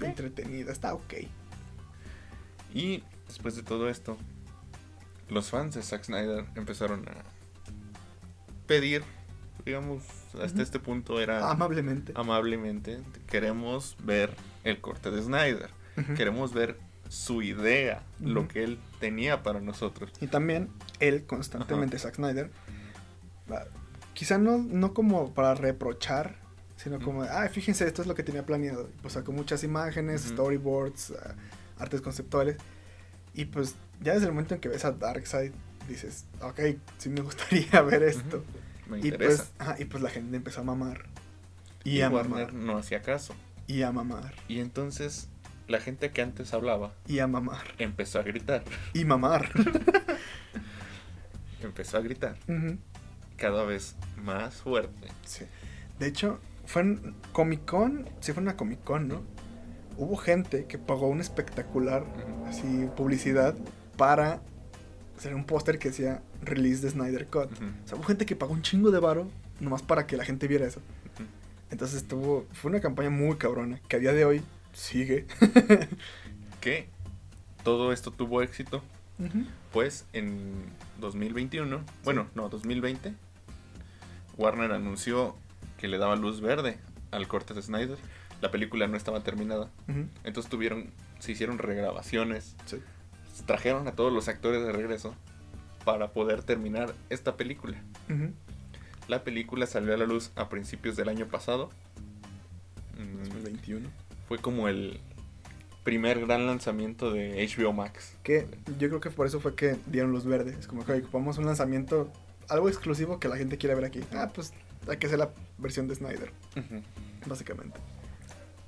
[0.02, 1.14] entretenida, está ok.
[2.74, 4.18] Y después de todo esto,
[5.30, 7.14] los fans de Zack Snyder empezaron a
[8.66, 9.04] pedir,
[9.66, 10.04] digamos,
[10.42, 12.14] hasta este punto era Amablemente.
[12.16, 14.34] amablemente, queremos ver
[14.64, 15.70] el corte de Snyder,
[16.16, 16.78] queremos ver
[17.10, 20.12] su idea, lo que él tenía para nosotros.
[20.20, 20.70] Y también
[21.00, 22.52] él constantemente, Zack Snyder,
[23.52, 23.66] va-
[24.14, 26.36] quizá no, no como para reprochar,
[26.76, 28.90] sino como, ah, fíjense, esto es lo que tenía planeado.
[29.02, 31.36] Pues sacó muchas imágenes, storyboards, ah,
[31.80, 32.58] artes conceptuales.
[33.34, 35.52] Y pues ya desde el momento en que ves a Darkseid,
[35.88, 36.60] dices, ok,
[36.98, 38.44] sí me gustaría ver esto.
[38.90, 39.44] Me Y interesa.
[39.46, 41.04] pues, ajá, y pues la gente empezó a mamar.
[41.84, 42.54] Y, y a Warner mamar.
[42.54, 43.34] no hacía caso.
[43.68, 44.34] Y a mamar.
[44.48, 45.30] Y entonces
[45.68, 47.74] la gente que antes hablaba Y a mamar.
[47.78, 48.64] empezó a gritar,
[48.94, 49.50] Y mamar.
[51.62, 52.38] empezó a gritar
[53.38, 55.08] cada vez más fuerte.
[55.26, 55.46] Sí.
[56.00, 59.22] De hecho, fue en Comic Con, sí fue una Comic Con, ¿no?
[59.98, 62.06] Hubo gente que pagó un espectacular,
[62.48, 63.56] así, publicidad
[63.98, 64.42] para
[65.18, 67.52] hacer un póster que decía Release de Snyder Cut.
[67.52, 69.28] Ujú, O sea, hubo gente que pagó un chingo de varo
[69.60, 70.82] nomás para que la gente viera eso.
[71.70, 74.42] Entonces estuvo, fue una campaña muy cabrona, que a día de hoy
[74.74, 75.26] sigue.
[76.62, 76.90] Que
[77.64, 78.82] todo esto tuvo éxito,
[79.72, 80.54] pues en
[81.00, 83.14] 2021, bueno, no, 2020,
[84.38, 85.36] Warner anunció
[85.78, 86.78] que le daba luz verde
[87.12, 87.98] al corte de Snyder.
[88.42, 89.70] La película no estaba terminada,
[90.24, 90.90] entonces tuvieron,
[91.20, 92.78] se hicieron regrabaciones, Sí.
[93.46, 95.14] Trajeron a todos los actores de regreso
[95.86, 97.82] para poder terminar esta película.
[99.08, 101.70] La película salió a la luz a principios del año pasado.
[102.98, 103.90] Mm, 2021.
[104.28, 105.00] Fue como el
[105.84, 108.18] primer gran lanzamiento de HBO Max.
[108.24, 108.46] Que
[108.78, 110.56] yo creo que por eso fue que dieron luz verde.
[110.60, 112.12] Es como que ocupamos un lanzamiento,
[112.50, 114.02] algo exclusivo que la gente quiere ver aquí.
[114.14, 114.52] Ah, pues
[114.90, 116.34] hay que hacer la versión de Snyder,
[117.26, 117.80] básicamente.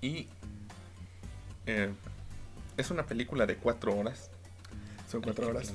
[0.01, 0.29] Y
[1.65, 1.91] eh,
[2.77, 4.31] es una película de cuatro horas.
[5.09, 5.73] Son cuatro hay que horas.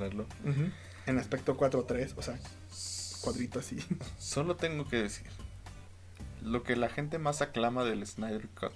[1.07, 2.39] En aspecto 4-3, o sea,
[3.21, 3.79] cuadrito así.
[4.19, 5.27] Solo tengo que decir,
[6.43, 8.73] lo que la gente más aclama del Snyder Cut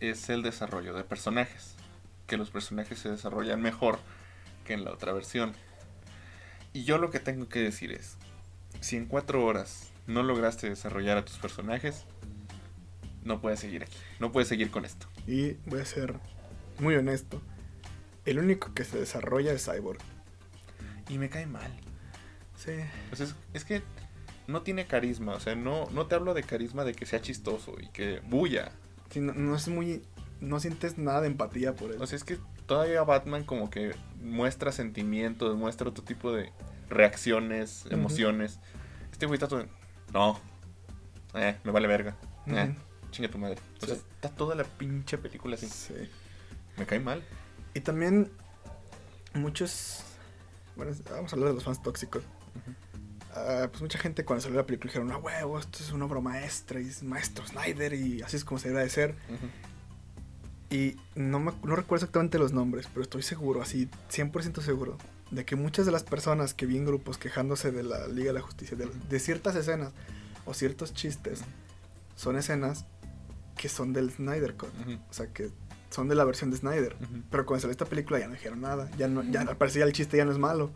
[0.00, 1.74] es el desarrollo de personajes.
[2.26, 3.98] Que los personajes se desarrollan mejor
[4.64, 5.52] que en la otra versión.
[6.72, 8.16] Y yo lo que tengo que decir es,
[8.80, 12.04] si en cuatro horas no lograste desarrollar a tus personajes,
[13.24, 13.96] no puedes seguir aquí.
[14.20, 15.06] No puedes seguir con esto.
[15.26, 16.14] Y voy a ser
[16.78, 17.40] muy honesto.
[18.24, 19.98] El único que se desarrolla es Cyborg.
[21.08, 21.70] Y me cae mal.
[22.56, 22.72] Sí.
[23.10, 23.82] Pues es, es que
[24.46, 25.34] no tiene carisma.
[25.34, 28.72] O sea, no, no te hablo de carisma de que sea chistoso y que bulla.
[29.10, 30.02] Sí, no, no es muy.
[30.40, 32.00] No sientes nada de empatía por él.
[32.00, 36.52] O sea, es que todavía Batman como que muestra sentimientos, muestra otro tipo de
[36.88, 38.60] reacciones, emociones.
[39.12, 39.66] Este güey está todo...
[40.12, 40.40] No.
[41.34, 42.16] Eh, me vale verga.
[42.46, 42.74] Eh,
[43.10, 43.58] chinga tu madre.
[43.82, 45.66] O sea, está toda la pinche película así.
[45.66, 45.94] Sí.
[46.76, 47.22] Me cae mal.
[47.74, 48.30] Y también
[49.34, 50.02] muchos...
[50.76, 52.22] Bueno, vamos a hablar de los fans tóxicos.
[53.32, 56.20] Ah, pues mucha gente cuando salió la película dijeron, no huevo, esto es una obra
[56.20, 59.10] maestra y es maestro Snyder y así es como se debe de ser.
[59.28, 59.48] Ujú.
[60.70, 64.98] Y no, me, no recuerdo exactamente los nombres, pero estoy seguro, así 100% seguro,
[65.30, 68.34] de que muchas de las personas que vi en grupos quejándose de la Liga de
[68.34, 69.92] la Justicia, de, de ciertas escenas
[70.44, 71.42] o ciertos chistes,
[72.16, 72.86] son escenas
[73.56, 74.70] que son del Snyder Cut.
[75.10, 75.50] O sea, que
[75.94, 76.96] son de la versión de Snyder.
[77.30, 78.90] Pero cuando salió esta película ya no dijeron nada.
[78.98, 80.72] Ya no, ya al parecer ya el chiste ya no es malo.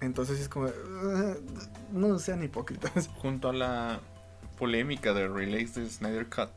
[0.00, 1.34] Entonces es como, "Ah,
[1.92, 3.08] no sean hipócritas.
[3.18, 4.00] Junto a la
[4.58, 6.50] polémica de release de Snyder Cut,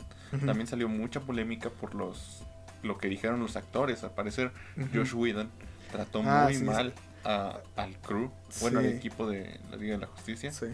[0.45, 2.43] también salió mucha polémica por los
[2.83, 4.03] lo que dijeron los actores.
[4.03, 4.51] Al parecer.
[4.93, 5.49] Josh Whedon
[5.91, 8.31] trató Ah, muy sí, mal a- al crew,
[8.61, 8.91] bueno, al Sí.
[8.95, 10.51] equipo de la Liga de la Justicia.
[10.51, 10.67] Sí.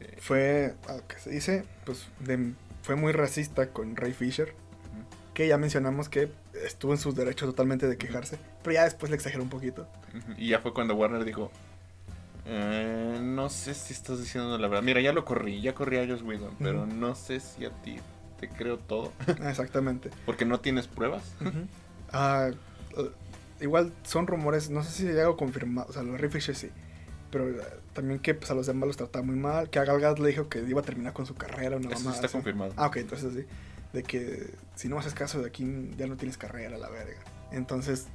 [0.00, 4.54] Eh, Fue, a lo que se dice, pues de- fue muy racista con Ray Fisher.
[5.34, 6.30] Que ya mencionamos que
[6.64, 8.38] estuvo en sus derechos totalmente de quejarse.
[8.62, 9.86] Pero ya después le exageró un poquito.
[10.36, 11.50] Y ya fue cuando Warner dijo,
[12.44, 14.82] Eh, no sé si estás diciendo la verdad.
[14.82, 17.96] Mira, ya lo corrí, ya corrí a Josh Whedon, pero no sé si a ti
[18.40, 19.12] te creo todo.
[19.48, 20.10] Exactamente.
[20.26, 21.22] Porque no tienes pruebas.
[22.12, 22.50] Ah,
[23.60, 26.70] igual son rumores, no sé si llega a confirmar, o sea, los Ray Fisher sí.
[27.30, 27.62] Pero eh,
[27.94, 30.28] también que pues, a los demás los trataba muy mal, que a Gal Gadot le
[30.28, 31.76] dijo que iba a terminar con su carrera.
[31.76, 32.32] Una Eso mamada está así.
[32.32, 32.72] confirmado.
[32.76, 33.44] Ah, ok, entonces sí.
[33.92, 37.20] De que si no haces caso de aquí ya no tienes carrera, la verga.
[37.50, 38.06] Entonces,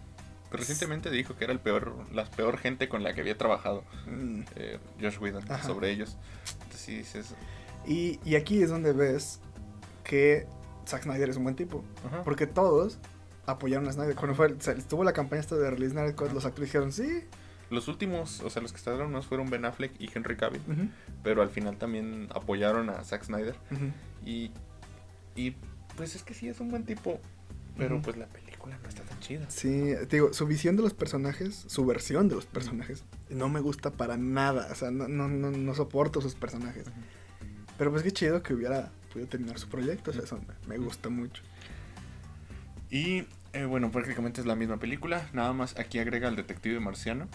[0.51, 4.41] recientemente dijo que era el peor, la peor gente con la que había trabajado mm,
[4.55, 5.63] eh, Josh Whedon Ajá.
[5.67, 6.17] sobre ellos.
[6.53, 7.35] Entonces sí dices.
[7.85, 9.39] y, y aquí es donde ves
[10.03, 10.47] que
[10.87, 11.83] Zack Snyder es un buen tipo.
[12.05, 12.23] ajá.
[12.23, 12.97] Porque todos
[13.45, 14.15] apoyaron a Snyder.
[14.15, 17.23] Cuando fue, o sea, estuvo la campaña esta de Release Snyder los actores dijeron sí.
[17.69, 20.61] Los últimos, o sea, los que estaban más fueron Ben Affleck y Henry Cavill.
[21.23, 23.55] Pero al final también apoyaron a Zack Snyder.
[24.25, 24.51] Y,
[25.37, 25.55] y
[25.95, 27.19] pues es que sí es un buen tipo.
[27.77, 29.47] Pero pues la película no está tan chida.
[29.51, 33.59] Sí, te digo, su visión de los personajes, su versión de los personajes, no me
[33.59, 34.67] gusta para nada.
[34.71, 36.85] O sea, no, no, no, no soporto sus personajes.
[37.77, 40.09] Pero pues qué chido que hubiera podido terminar su proyecto.
[40.09, 41.43] O sea, eso me, me gusta mucho.
[42.89, 45.29] Y eh, bueno, prácticamente es la misma película.
[45.33, 47.27] Nada más aquí agrega al detective marciano.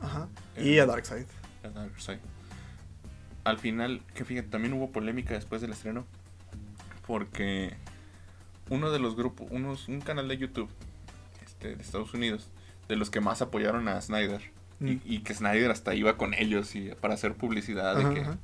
[0.00, 0.28] Ajá.
[0.54, 1.26] Eh, Y a Darkseid.
[1.64, 2.18] a Darkseid.
[3.42, 6.06] Al final, que fíjate, también hubo polémica después del estreno.
[7.06, 7.74] Porque
[8.70, 10.70] uno de los grupos, unos, un canal de YouTube
[11.44, 12.48] este, de Estados Unidos,
[12.88, 14.40] de los que más apoyaron a Snyder.
[14.80, 14.88] Mm.
[14.88, 18.20] Y, y que Snyder hasta iba con ellos y para hacer publicidad Ajá, de que
[18.22, 18.38] ajá.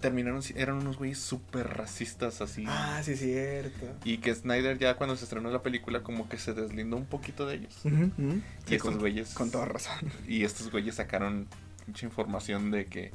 [0.00, 2.64] terminaron, eran unos güeyes súper racistas así.
[2.66, 3.86] Ah, sí, cierto.
[4.04, 7.46] Y que Snyder ya cuando se estrenó la película como que se deslindó un poquito
[7.46, 7.74] de ellos.
[7.84, 9.34] Y Sí, estos con, güeyes...
[9.34, 10.10] con toda razón.
[10.26, 11.46] Y estos güeyes sacaron
[11.86, 13.12] mucha información de que,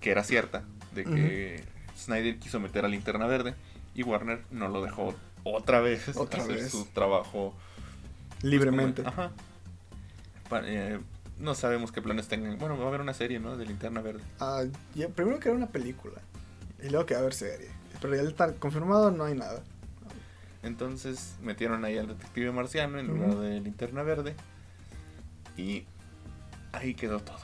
[0.00, 0.64] que era cierta,
[0.94, 1.64] de que
[2.00, 3.54] Snyder quiso meter a Linterna Verde
[3.94, 6.70] y Warner no lo dejó otra vez Otra hacer vez.
[6.70, 7.54] su trabajo
[8.40, 9.02] pues, Libremente.
[9.06, 9.32] ajá.
[10.48, 10.98] Pa- eh,
[11.38, 12.58] no sabemos qué planes tengan.
[12.58, 13.56] Bueno, va a haber una serie, ¿no?
[13.56, 14.22] De Linterna Verde.
[14.40, 16.20] Ah, ya- primero que era una película.
[16.82, 17.68] Y luego que va a haber serie.
[18.00, 19.62] Pero ya está confirmado, no hay nada.
[20.62, 23.16] Entonces metieron ahí al detective marciano en Ujú.
[23.18, 24.34] lugar de Linterna Verde.
[25.56, 25.84] Y
[26.72, 27.40] ahí quedó todo.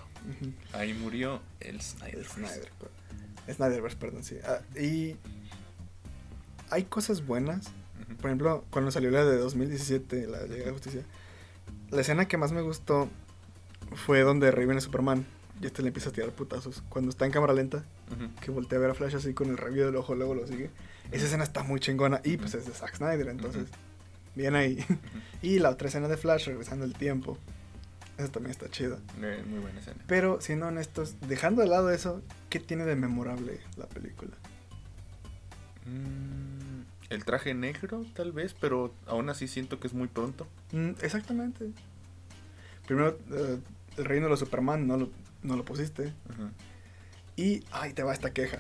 [0.73, 2.19] Ahí murió el Snyder.
[2.19, 2.71] El Snyder.
[3.53, 4.37] Snyderverse, perdón, sí.
[4.45, 5.17] Ah, y
[6.71, 7.69] hay cosas buenas.
[8.21, 11.03] Por ejemplo, cuando salió la de 2017, la Liga de la Justicia,
[11.91, 13.09] la escena que más me gustó
[13.95, 15.27] fue donde reviven a Superman
[15.61, 16.83] y este le empieza a tirar putazos.
[16.89, 17.85] Cuando está en cámara lenta,
[18.41, 20.71] que voltea a ver a Flash así con el rabillo del ojo, luego lo sigue.
[21.11, 23.69] Esa escena está muy chingona y pues es de Zack Snyder, entonces,
[24.35, 24.85] bien ahí.
[25.43, 27.39] y la otra escena de Flash regresando el tiempo,
[28.19, 28.99] esa también está chida.
[29.21, 30.03] Eh, muy buena escena.
[30.07, 34.33] Pero siendo honestos, dejando de lado eso, ¿qué tiene de memorable la película?
[35.85, 40.47] Mm, el traje negro, tal vez, pero aún así siento que es muy pronto.
[40.73, 41.71] Mm, exactamente.
[42.87, 43.59] Primero, eh,
[43.97, 45.11] el reino de los Superman no lo,
[45.43, 46.13] no lo pusiste.
[46.31, 46.51] Ajá.
[47.37, 48.59] Y, ay, te va esta queja.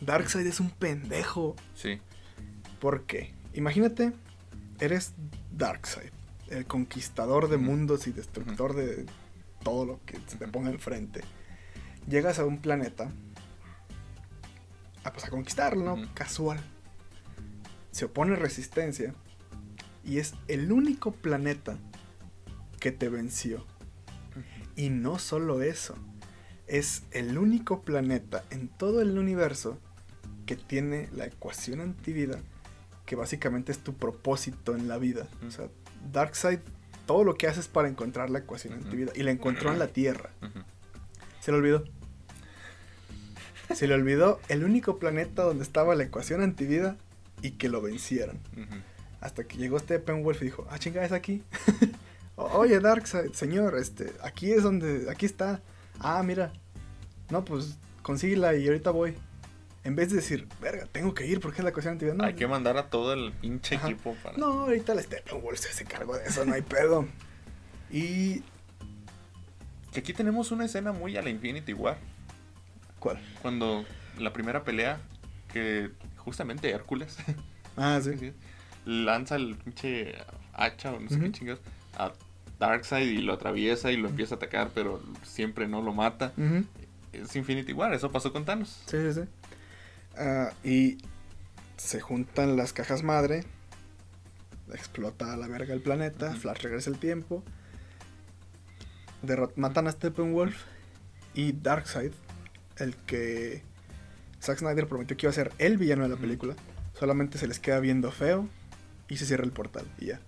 [0.00, 1.56] Darkseid es un pendejo.
[1.74, 2.00] Sí.
[2.80, 3.34] ¿Por qué?
[3.54, 4.12] Imagínate,
[4.78, 5.14] eres
[5.50, 6.10] Darkseid,
[6.48, 9.06] el conquistador de mundos y destructor de
[9.62, 11.22] todo lo que se te ponga enfrente.
[12.08, 13.10] Llegas a un planeta
[15.04, 16.14] a, pues, a conquistarlo, ¿no?
[16.14, 16.60] Casual.
[17.90, 19.14] Se opone resistencia
[20.04, 21.78] y es el único planeta
[22.78, 23.66] que te venció.
[24.76, 25.96] Y no solo eso,
[26.66, 29.78] es el único planeta en todo el universo
[30.44, 32.38] que tiene la ecuación antivida,
[33.04, 35.26] que básicamente es tu propósito en la vida.
[35.46, 35.68] O sea,
[36.12, 36.60] Darkseid,
[37.06, 39.12] todo lo que hace es para encontrar la ecuación antivida.
[39.14, 40.30] Y la encontró en la Tierra.
[41.40, 41.84] Se le olvidó.
[43.74, 46.96] Se le olvidó el único planeta donde estaba la ecuación antivida
[47.42, 48.38] y que lo vencieron.
[49.20, 51.42] Hasta que llegó Steppenwolf y dijo, ah, chinga, es aquí.
[52.36, 55.62] Oye, Darkseid, señor, este, aquí es donde, aquí está.
[55.98, 56.52] Ah, mira.
[57.30, 59.14] No, pues, consíguela y ahorita voy.
[59.86, 62.14] En vez de decir, verga, tengo que ir porque es la ecuación antivida.
[62.14, 63.86] No, Hay que mandar a todo el pinche Ajá.
[63.88, 64.36] equipo para.
[64.36, 67.06] no, ahorita el Steppenwolf se hace cargo de eso, no hay pedo.
[67.88, 68.42] Y...
[69.92, 71.98] Que aquí tenemos una escena muy a la Infinity War.
[72.98, 73.20] ¿Cuál?
[73.40, 73.84] Cuando
[74.18, 74.98] la primera pelea,
[75.52, 77.16] que justamente Hércules
[77.76, 78.18] Ah, sí.
[78.18, 78.32] sí,
[78.86, 80.14] lanza el pinche
[80.52, 81.60] hacha o no sé qué chingados
[81.96, 82.12] a
[82.58, 86.32] Darkseid y lo atraviesa y lo empieza a atacar, pero siempre no lo mata.
[86.36, 86.64] Ujú.
[87.12, 88.82] Es Infinity War, eso pasó con Thanos.
[88.86, 89.28] Sí, sí, sí.
[90.18, 90.98] Ah, y
[91.76, 93.44] se juntan las cajas madre.
[94.72, 96.34] Explota a la verga el planeta.
[96.34, 97.42] Flash regresa el tiempo.
[99.22, 100.64] derrot- matan a Steppenwolf.
[101.34, 102.12] Y Darkseid,
[102.78, 103.62] el que
[104.42, 106.54] Zack Snyder prometió que iba a ser el villano de la película,
[106.98, 108.48] solamente se les queda viendo feo
[109.08, 109.84] y se cierra el portal.
[109.98, 110.20] Y ya.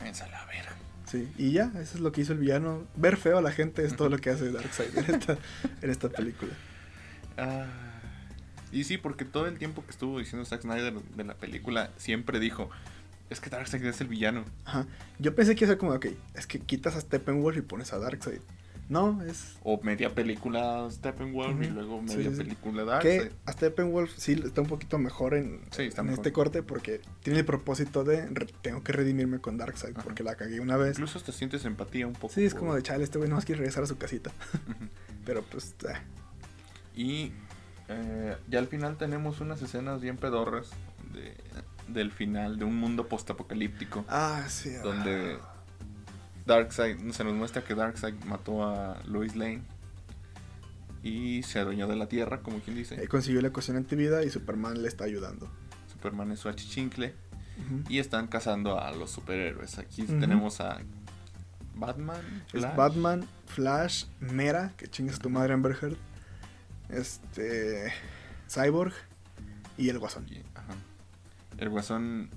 [0.00, 0.72] Váyanse a la verga.
[1.06, 2.84] Sí, y ya, eso es lo que hizo el villano.
[2.96, 5.38] Ver feo a la gente es todo lo que hace Darkseid en esta,
[5.82, 6.52] en esta película.
[7.36, 7.66] Ah,
[8.72, 12.38] y sí, porque todo el tiempo que estuvo diciendo Zack Snyder de la película, siempre
[12.40, 12.70] dijo,
[13.30, 14.44] es que Darkseid es el villano.
[14.64, 14.86] Ajá.
[15.18, 17.92] Yo pensé que iba a ser como, ok, es que quitas a Steppenwolf y pones
[17.92, 18.40] a Darkseid.
[18.88, 19.54] No, es...
[19.62, 23.32] O media película Steppenwolf y luego media sí, película Que Darkseid.
[23.46, 26.18] a Steppenwolf sí está un poquito mejor en, Sí, está en mejor.
[26.18, 30.02] este corte porque tiene el propósito de re- tengo que redimirme con Darkseid Ajá.
[30.02, 30.96] porque la cagué una vez.
[30.98, 32.34] Incluso hasta sientes empatía un poco.
[32.34, 34.32] Sí, es por- como de chale, este güey no más quiere regresar a su casita.
[35.24, 36.00] Pero pues, ah,
[36.96, 37.30] Y
[37.90, 40.70] eh, ya al final tenemos unas escenas bien pedorras
[41.12, 41.34] de,
[41.88, 44.04] del final de un mundo postapocalíptico.
[44.08, 44.70] ah, sí.
[44.78, 44.82] ah.
[44.82, 45.38] donde
[46.46, 49.62] Darkseid se nos muestra que Darkseid mató a Lois Lane
[51.02, 53.02] y se adueñó de la Tierra, como quien dice.
[53.02, 55.50] Eh, consiguió la ecuación antivida y Superman le está ayudando.
[55.92, 57.14] Superman es su achichincle
[57.88, 59.78] y están cazando a los superhéroes.
[59.78, 60.80] Aquí tenemos a
[61.74, 62.20] Batman,
[62.52, 65.96] Es Flash, Batman, Flash, Mera, que chingas tu madre Amber Heard,
[66.92, 67.92] este,
[68.48, 68.94] Cyborg
[69.76, 70.26] y el Guasón.
[70.54, 70.74] ajá.
[71.58, 72.30] El Guasón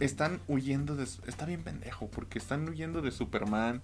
[0.00, 3.82] están huyendo de está bien pendejo porque están huyendo de Superman,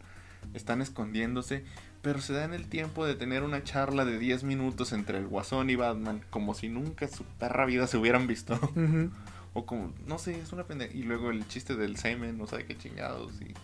[0.55, 1.65] están escondiéndose,
[2.03, 5.71] pero se dan el tiempo de tener una charla de 10 minutos entre el Guasón
[5.71, 8.59] y Batman como si nunca en su perra vida se hubieran visto.
[9.55, 10.95] O como, no sé, es una pendeja.
[10.95, 13.33] Y luego el chiste del semen, no sabe qué chingados.
[13.41, 13.55] Y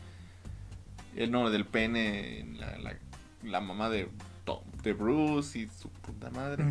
[1.21, 2.97] el no, del pene, en la, la,
[3.45, 4.09] la mamá de,
[4.45, 6.65] Tom- de Bruce y su puta madre.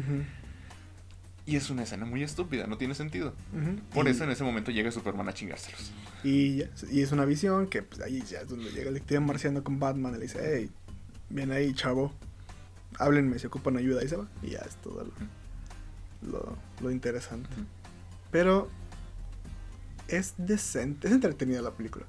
[1.46, 3.34] Y es una escena muy estúpida, no tiene sentido.
[3.94, 5.92] Por Y- eso en ese momento llega Superman a chingárselos.
[6.24, 9.20] Y, ya, y es una visión que pues, ahí ya es donde llega el detective
[9.20, 10.70] marciano con Batman y le dice, hey,
[11.30, 12.14] ven ahí, chavo,
[12.98, 14.28] háblenme si ocupan ayuda y se va.
[14.42, 17.50] Y ya es todo lo, lo, lo interesante.
[18.32, 18.70] Pero
[20.08, 22.06] es decente, es entretenida la película.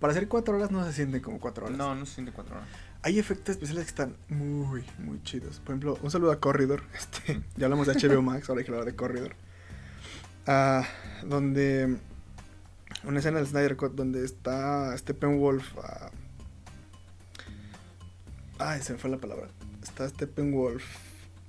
[0.00, 1.76] Para hacer cuatro horas no se sienten como cuatro horas.
[1.78, 2.68] No, no se siente cuatro horas.
[3.02, 5.58] Hay efectos especiales que están muy, muy chidos.
[5.60, 6.82] Por ejemplo, un saludo a Corridor.
[6.94, 9.34] Este, ya hablamos de HBO Max, ahora hay que hablar de Corridor.
[10.46, 10.84] Ah,
[11.24, 11.96] donde
[13.04, 15.76] una escena del Snyder Cut donde está Steppenwolf.
[15.82, 16.10] ah,
[18.58, 19.48] ay, se me fue la palabra.
[19.82, 20.84] Está Steppenwolf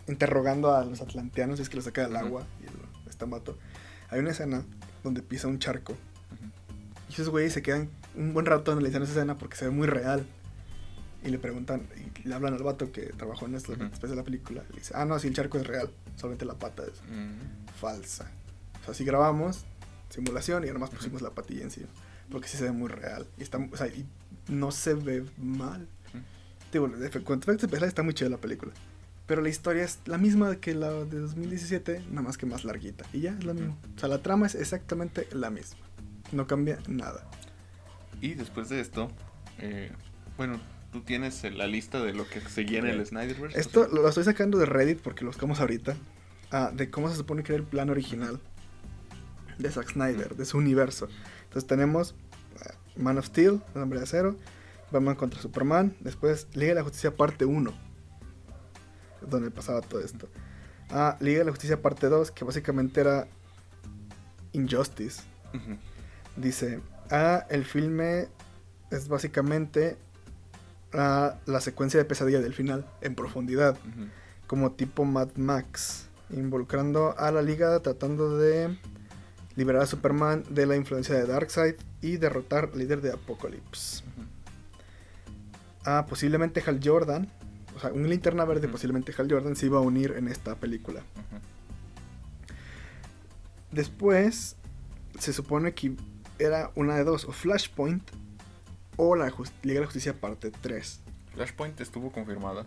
[0.07, 3.57] interrogando a los atlanteanos, y es que lo saca del agua y lo está mato.
[4.09, 4.65] Hay una escena
[5.03, 5.95] donde pisa un charco
[7.09, 9.87] y esos güeyes se quedan un buen rato analizando esa escena porque se ve muy
[9.87, 10.25] real.
[11.23, 11.87] Y le preguntan,
[12.23, 13.83] y le hablan al vato que trabajó en esto Ujú.
[13.85, 14.63] después de la película.
[14.69, 17.75] Y le dice, ah, no, sí, el charco es real, solamente la pata es Mm.
[17.79, 18.29] falsa.
[18.81, 19.65] O sea, sí grabamos
[20.09, 21.87] simulación y además pusimos la patilla encima.
[22.29, 23.25] Porque sí se ve muy real.
[23.37, 24.05] Y, está, o sea, y
[24.49, 25.87] no se ve mal.
[26.71, 28.71] Digo, efectos especiales está muy chida la película.
[29.27, 33.05] Pero la historia es la misma que la de 2017, nada más que más larguita.
[33.13, 33.77] Y ya es lo mismo.
[33.95, 35.79] O sea, la trama es exactamente la misma.
[36.31, 37.23] No cambia nada.
[38.21, 39.09] Y después de esto,
[39.59, 39.91] eh,
[40.37, 40.59] bueno,
[40.93, 43.59] tú tienes la lista de lo que seguía en el Snyderverse.
[43.59, 45.95] Esto O sea, lo estoy sacando de Reddit porque lo buscamos ahorita.
[46.51, 48.39] ah, de cómo se supone que era el plan original
[49.57, 51.09] de Zack Snyder, de su universo.
[51.45, 52.15] Entonces tenemos
[52.61, 54.37] ah, Man of Steel, El Hombre de Acero,
[54.91, 57.73] Batman contra Superman, después Liga de la Justicia parte 1,
[59.27, 60.29] donde pasaba todo esto.
[60.91, 63.27] Ah, Liga de la Justicia parte 2, que básicamente era
[64.51, 65.23] Injustice.
[66.35, 68.27] Dice, ah, el filme
[68.91, 69.97] es básicamente
[70.93, 73.77] ah, la secuencia de pesadilla del final, en profundidad
[74.47, 78.77] como tipo Mad Max, involucrando a la liga tratando de
[79.55, 84.03] liberar a Superman de la influencia de Darkseid y derrotar al líder de Apocalypse.
[85.85, 87.29] Ah, posiblemente Hal Jordan,
[87.75, 91.01] o sea, un linterna verde, posiblemente Hal Jordan se iba a unir en esta película.
[93.71, 94.55] Después,
[95.19, 95.95] se supone que
[96.39, 98.03] era una de dos, o Flashpoint
[98.97, 101.01] o la Jus- Liga de la Justicia parte 3.
[101.33, 102.65] Flashpoint estuvo confirmada.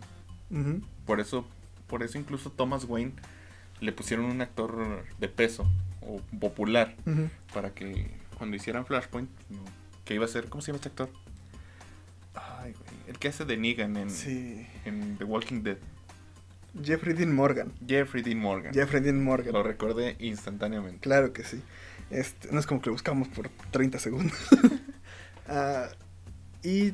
[1.05, 1.47] Por eso,
[1.87, 3.13] por eso incluso Thomas Wayne
[3.81, 5.69] le pusieron un actor de peso
[6.01, 6.95] o popular
[7.53, 9.29] para que cuando hicieran Flashpoint,
[10.05, 11.09] que iba a ser, ¿cómo se llama este actor?
[12.33, 14.65] Ay, güey, el que hace de Negan en, Sí.
[14.85, 15.77] en The Walking Dead.
[16.83, 17.73] Jeffrey Dean Morgan.
[17.87, 18.73] Jeffrey Dean Morgan.
[18.73, 19.53] Jeffrey Dean Morgan.
[19.53, 20.99] Lo recordé instantáneamente.
[20.99, 21.61] Claro que sí.
[22.11, 24.37] Este, no es como que lo buscamos por 30 segundos.
[25.49, 25.87] Ah,
[26.67, 26.93] y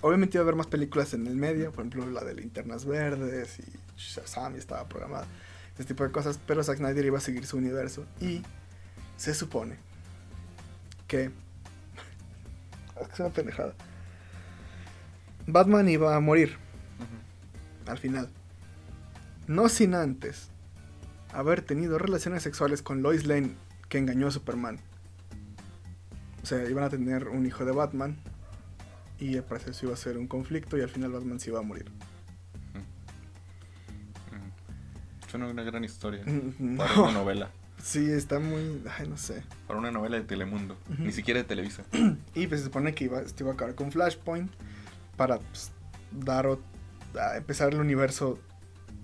[0.00, 3.60] obviamente iba a haber más películas en el medio, por ejemplo la de Linternas Verdes
[3.60, 3.64] y
[3.96, 5.24] Shazam estaba programada,
[5.74, 8.42] ese tipo de cosas, pero Zack Snyder iba a seguir su universo y
[9.16, 9.76] se supone
[11.06, 11.26] que...
[11.26, 11.30] es
[13.06, 13.72] que es una pendejada.
[15.46, 16.56] Batman iba a morir
[17.86, 18.28] al final.
[19.46, 20.48] No sin antes
[21.32, 23.52] haber tenido relaciones sexuales con Lois Lane
[23.88, 24.80] que engañó a Superman.
[26.42, 28.16] O sea, iban a tener un hijo de Batman
[29.18, 31.58] y al parecer sí iba a ser un conflicto y al final Batman sí iba
[31.58, 31.90] a morir.
[35.30, 36.24] Suena una gran historia
[36.76, 37.50] para una novela.
[37.82, 38.82] Sí, está muy...
[38.98, 39.42] Ay, no sé.
[39.66, 40.76] Para una novela de Telemundo.
[40.98, 41.82] Ni siquiera de Televisa.
[42.34, 44.50] Y pues se supone que iba, esto iba a acabar con Flashpoint
[45.16, 45.72] para pues,
[46.12, 46.60] dar o-
[47.20, 48.38] a empezar el universo.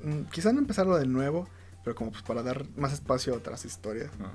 [0.04, 1.48] mm, Quizá no empezarlo de nuevo,
[1.84, 4.10] pero como pues para dar más espacio a otras historias.
[4.18, 4.30] No.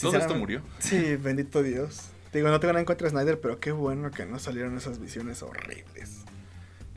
[0.00, 0.62] Todo esto murió.
[0.80, 2.08] Sí, bendito Dios.
[2.32, 4.98] Digo, no tengo nada en contra de Snyder, pero qué bueno que no salieron esas
[4.98, 6.24] visiones horribles.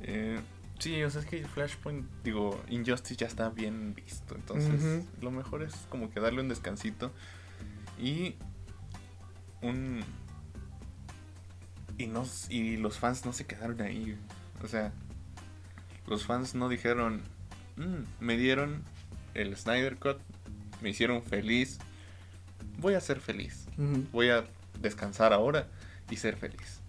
[0.01, 0.39] Eh,
[0.79, 4.35] sí, o sea, es que Flashpoint, digo, Injustice ya está bien visto.
[4.35, 7.11] Entonces, lo mejor es como que darle un descansito.
[7.99, 8.35] Y
[9.61, 10.01] un.
[11.97, 14.17] Y, no, y los fans no se quedaron ahí.
[14.63, 14.93] O sea,
[16.07, 17.21] los fans no dijeron.
[17.77, 18.83] "Mm, me dieron
[19.33, 20.17] el Snyder Cut.
[20.81, 21.79] Me hicieron feliz.
[22.79, 23.65] Voy a ser feliz.
[24.11, 24.45] Voy a
[24.85, 25.67] descansar ahora
[26.09, 26.81] y ser feliz.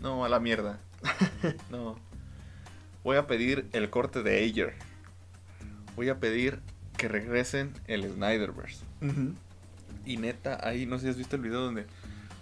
[0.00, 0.80] No, a la mierda.
[1.70, 1.96] No.
[3.02, 4.74] Voy a pedir el corte de Ayer.
[5.94, 6.60] Voy a pedir
[6.96, 8.84] que regresen el Snyderverse.
[10.06, 11.86] Y neta, ahí no sé si has visto el video donde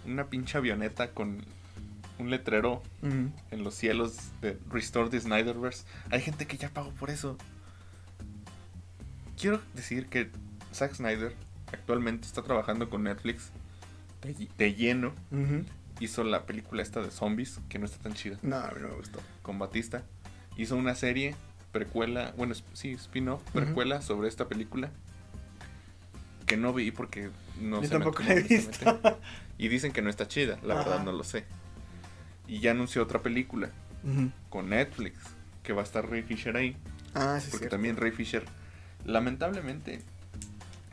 [0.05, 1.43] una pinche avioneta con
[2.17, 5.85] un letrero en los cielos de Restore the Snyderverse.
[6.11, 7.37] Hay gente que ya pagó por eso.
[9.37, 10.29] Quiero decir que
[10.73, 11.35] Zack Snyder
[11.71, 13.51] actualmente está trabajando con Netflix
[14.23, 15.13] de, de lleno.
[15.99, 18.89] Hizo la película esta de zombies, que no está tan chida, No, a mí no
[18.89, 19.19] me gustó.
[19.41, 20.03] con Batista.
[20.57, 21.35] Hizo una serie
[21.71, 24.89] precuela, bueno, sí, spin-off, precuela sobre esta película.
[26.45, 27.29] Que no vi porque
[27.61, 28.99] no Yo se tampoco la he visto.
[29.57, 31.45] Y dicen que no está chida, la verdad no lo sé.
[32.47, 33.69] Y ya anunció otra película
[34.49, 35.17] con Netflix,
[35.63, 36.75] que va a estar Ray Fisher ahí.
[37.13, 38.43] Ah, sí, Porque también Ray Fisher,
[39.05, 40.01] lamentablemente,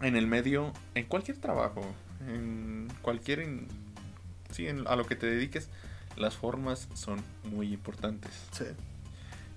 [0.03, 1.83] en el medio, en cualquier trabajo,
[2.27, 3.47] en cualquier,
[4.51, 5.69] sí, en- a lo que te dediques,
[6.17, 8.31] las formas son muy importantes.
[8.53, 8.65] Sí.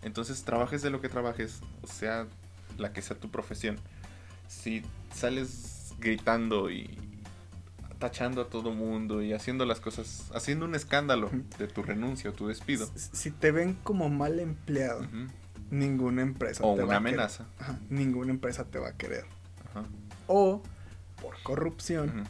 [0.01, 2.27] Entonces, trabajes de lo que trabajes, o sea,
[2.77, 3.77] la que sea tu profesión,
[4.47, 4.83] si
[5.13, 6.97] sales gritando y
[7.99, 12.33] tachando a todo mundo y haciendo las cosas, haciendo un escándalo de tu renuncia o
[12.33, 15.27] tu despido, Si te ven como mal empleado, ujú,
[15.71, 17.13] ninguna empresa o te va una a querer.
[17.13, 19.25] amenaza, Ajá, ninguna empresa te va a querer.
[19.69, 19.85] ajá,
[20.27, 20.61] O
[21.21, 22.23] por corrupción, ujú,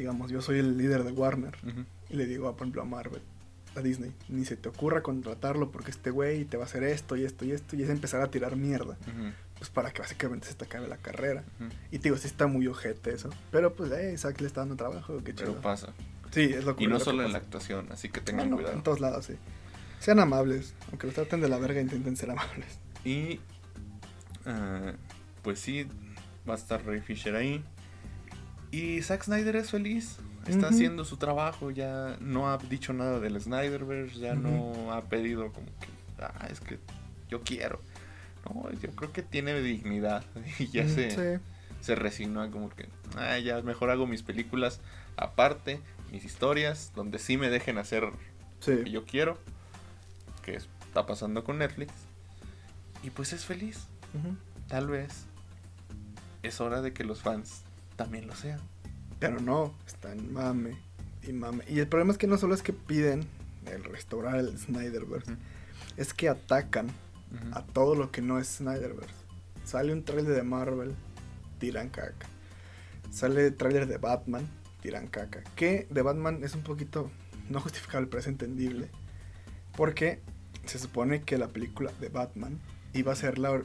[0.00, 1.56] digamos, yo soy el líder de Warner
[2.08, 3.22] y le digo, por ejemplo, a Marvel,
[3.76, 7.16] a Disney, ni se te ocurra contratarlo porque este güey te va a hacer esto
[7.16, 8.96] y esto y esto y es empezar a tirar mierda,
[9.58, 11.44] pues para que básicamente se te acabe la carrera.
[11.90, 14.76] Y te digo, sí está muy ojete eso, pero pues, eh, Zack le está dando
[14.76, 15.52] trabajo, qué chido.
[15.52, 15.92] Pero pasa.
[16.30, 18.50] Sí, es lo Y no lo que solo en la actuación, así que Ah, tengan
[18.50, 18.74] no, cuidado.
[18.76, 19.34] En todos lados, sí.
[19.98, 22.78] Sean amables, aunque los traten de la verga, intenten ser amables.
[23.04, 23.40] Y
[24.46, 24.92] ah,
[25.42, 25.86] pues sí,
[26.48, 27.62] va a estar Ray Fisher ahí.
[28.70, 30.16] Y Zack Snyder es feliz.
[30.46, 35.52] Está haciendo su trabajo, ya no ha dicho nada del Snyderverse, ya no ha pedido
[35.52, 36.78] como que, ah, es que
[37.28, 37.80] yo quiero.
[38.46, 40.24] No, yo creo que tiene dignidad
[40.58, 41.42] y ya Mm, se, Sí.
[41.82, 44.80] se resignó a como que, ah, ya mejor hago mis películas
[45.16, 45.78] aparte,
[46.10, 48.10] mis historias, donde sí me dejen hacer
[48.60, 48.78] Sí.
[48.84, 49.38] que yo quiero,
[50.42, 51.92] que está pasando con Netflix.
[53.02, 53.86] Y pues es feliz.
[54.68, 55.26] Tal vez
[56.42, 57.62] es hora de que los fans
[58.00, 58.60] también lo sean.
[59.18, 60.78] Pero no, están mame
[61.22, 61.64] y mame.
[61.68, 63.26] Y el problema es que no solo es que piden
[63.66, 65.36] el restaurar el Snyderverse,
[65.98, 66.88] es que atacan
[67.52, 69.12] a todo lo que no es Snyderverse.
[69.66, 70.94] Sale un trailer de Marvel,
[71.58, 72.26] tiran caca.
[73.10, 74.48] Sale trailer de Batman,
[74.80, 75.44] tiran caca.
[75.54, 77.10] Que de Batman es un poquito
[77.50, 78.88] no justificable, pero es entendible.
[79.76, 80.22] Porque
[80.64, 82.58] se supone que la película de Batman
[82.94, 83.60] iba a ser la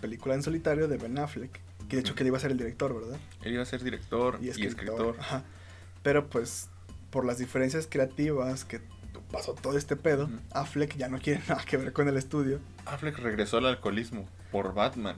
[0.00, 1.60] película en solitario de Ben Affleck.
[1.90, 3.18] Que de hecho que él iba a ser el director, ¿verdad?
[3.42, 5.16] Él iba a ser director y escritor.
[5.18, 5.42] Ajá.
[6.02, 6.68] Pero pues
[7.10, 8.80] por las diferencias creativas que
[9.30, 10.28] pasó todo este pedo.
[10.52, 12.60] Affleck ya no quiere nada que ver con el estudio.
[12.86, 15.16] Affleck regresó al alcoholismo por Batman.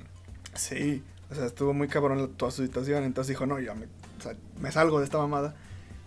[0.54, 4.22] Sí, o sea, estuvo muy cabrón toda su situación, entonces dijo, no, ya me, o
[4.22, 5.54] sea, me salgo de esta mamada.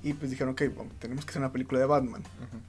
[0.03, 2.21] Y pues dijeron, ok, bueno, tenemos que hacer una película de Batman.
[2.21, 2.61] Ujú.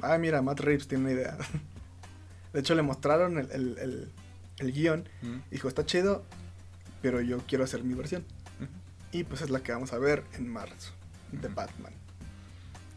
[0.00, 1.36] Ah, mira, Matt Reeves tiene una idea.
[2.52, 4.12] De hecho, le mostraron el, el, el,
[4.58, 5.08] el guion
[5.50, 6.24] dijo, está chido,
[7.02, 8.24] pero yo quiero hacer mi versión.
[9.10, 10.92] Y pues es la que vamos a ver en marzo,
[11.32, 11.48] de.
[11.48, 11.92] Batman.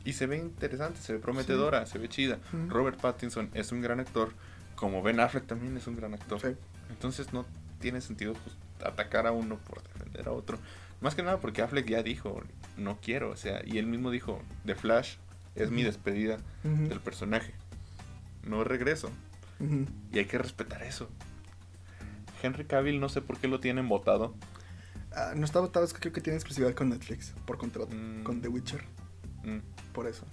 [0.05, 2.39] Y se ve interesante, se ve prometedora, se ve chida.
[2.69, 4.31] Robert Pattinson es un gran actor,
[4.75, 6.39] como Ben Affleck también es un gran actor.
[6.39, 6.55] Sí.
[6.89, 7.45] Entonces no
[7.79, 8.55] tiene sentido pues,
[8.87, 10.59] atacar a uno por defender a otro.
[11.01, 12.41] Más que nada porque Affleck ya dijo,
[12.77, 15.15] no quiero, o sea, y él mismo dijo, The Flash
[15.55, 17.53] es mi despedida del personaje.
[18.43, 19.09] No regreso.
[20.11, 21.09] Y hay que respetar eso.
[22.43, 24.35] Henry Cavill no sé por qué lo tienen votado.
[25.15, 28.23] Ah, no está votado, es que creo que tiene exclusividad con Netflix, por contrato, Mm.
[28.23, 28.83] con The Witcher,
[29.43, 29.59] Mm,
[29.93, 30.25] por eso.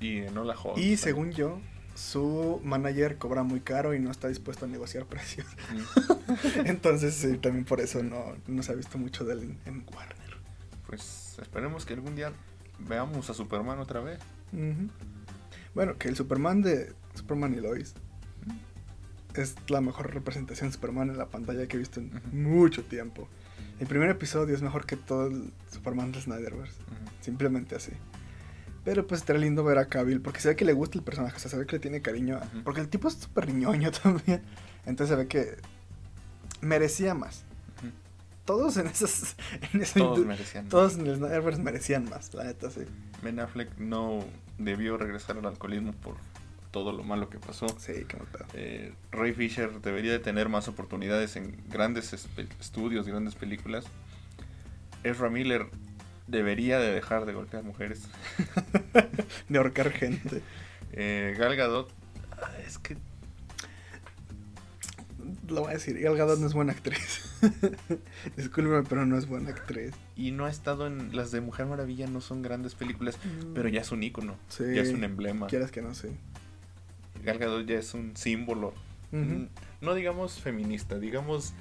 [0.00, 0.78] Y no la jodas.
[0.78, 1.60] Y según yo,
[1.94, 5.46] su manager cobra muy caro y no está dispuesto a negociar precios.
[5.72, 6.66] Mm.
[6.66, 9.86] Entonces, sí, también por eso no, no se ha visto mucho de él en, en
[9.94, 10.36] Warner.
[10.86, 12.32] Pues esperemos que algún día
[12.80, 14.18] veamos a Superman otra vez.
[15.74, 17.94] Bueno, que el Superman de Superman y Lois
[19.34, 23.28] es la mejor representación de Superman en la pantalla que he visto en mucho tiempo.
[23.80, 26.80] El primer episodio es mejor que todo el Superman de Snyderverse.
[27.20, 27.92] Simplemente así.
[28.84, 31.36] Pero pues estaría lindo ver a Cavill, porque se ve que le gusta el personaje,
[31.36, 32.38] o sea, se ve que le tiene cariño.
[32.64, 34.42] Porque el tipo es súper ñoño también.
[34.86, 35.56] Entonces se ve que
[36.60, 37.44] merecía más.
[38.44, 39.36] Todos en esas...
[39.72, 40.68] En esa Todos merecían.
[40.68, 42.82] todos en el Snyderverse merecían más, la neta, sí.
[43.22, 44.22] Ben Affleck no
[44.58, 46.16] debió regresar al alcoholismo por
[46.74, 47.68] todo lo malo que pasó.
[47.78, 48.18] Sí, qué.
[48.54, 52.12] Eh, Ray Fisher debería de tener más oportunidades en grandes
[52.58, 53.84] estudios, grandes películas.
[55.04, 55.66] Ezra Miller
[56.26, 58.08] debería de dejar de golpear mujeres.
[59.48, 60.42] De ahorcar gente.
[60.92, 61.92] Eh, Gal Gadot,
[62.42, 62.96] ah, es que
[65.48, 67.30] Lo voy a decir, Gal Gadot no es buena actriz.
[68.36, 69.92] Discúlpeme, pero no es buena actriz.
[70.16, 73.16] y no ha estado en las de Mujer Maravilla, no son grandes películas,
[73.54, 74.64] pero ya es un ícono, Sí.
[74.74, 75.46] ya es un emblema.
[75.46, 76.08] Quieras que no, sí.
[77.24, 78.74] Gal Gadot ya es un símbolo,
[79.80, 81.54] no digamos feminista, digamos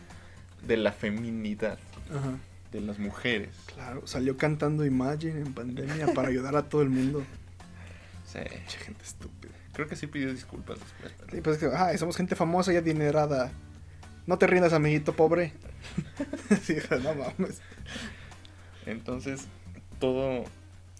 [0.65, 1.77] de la feminidad
[2.09, 2.37] Ajá.
[2.71, 3.55] de las mujeres.
[3.73, 7.23] Claro, salió cantando Imagine en pandemia para ayudar a todo el mundo.
[8.25, 8.39] Sí.
[8.67, 9.53] Che, gente estúpida.
[9.73, 11.13] Creo que sí pidió disculpas después.
[11.31, 13.51] Sí, pues es que, ay, somos gente famosa y adinerada.
[14.25, 15.53] No te rindas, amiguito pobre.
[16.63, 17.61] sí, no mames.
[18.87, 19.45] Entonces,
[19.99, 20.45] todo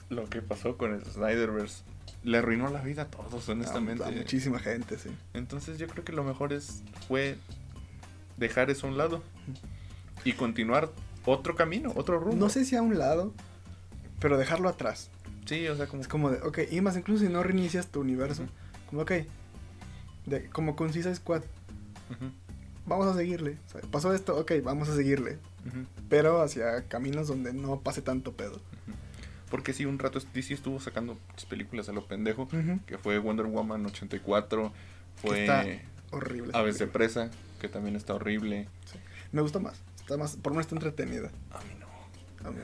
[0.10, 1.84] lo que pasó con el Snyderverse
[2.24, 4.04] le arruinó la vida a todos, honestamente.
[4.04, 5.10] A, a muchísima gente, sí.
[5.34, 7.38] Entonces, yo creo que lo mejor es fue
[8.38, 9.22] dejar eso a un lado
[10.24, 10.90] y continuar
[11.26, 12.38] otro camino, otro rumbo.
[12.38, 13.34] No sé si a un lado,
[14.20, 15.10] pero dejarlo atrás.
[15.46, 18.02] Sí, o sea, como Es como de, ok, y más incluso si no reinicias tu
[18.02, 18.46] universo.
[18.90, 19.12] Como, ok,
[20.26, 21.44] de, como con Suicide Squad,
[22.86, 23.58] vamos a seguirle.
[23.68, 25.38] O sea, pasó esto, ok, vamos a seguirle.
[26.10, 28.60] Pero hacia caminos donde no pase tanto pedo.
[29.54, 31.16] Porque sí, un rato DC estuvo sacando
[31.48, 32.48] películas a lo pendejo,
[32.88, 34.74] que fue Wonder Woman 84,
[35.22, 35.64] fue está
[36.10, 36.50] Horrible.
[36.56, 36.88] Aves de.
[36.88, 37.30] Presa,
[37.62, 38.68] que también está horrible.
[39.32, 39.80] Me gusta más.
[40.00, 41.30] Está más, por lo menos está entretenida.
[41.52, 42.48] A mí no.
[42.48, 42.58] A mí,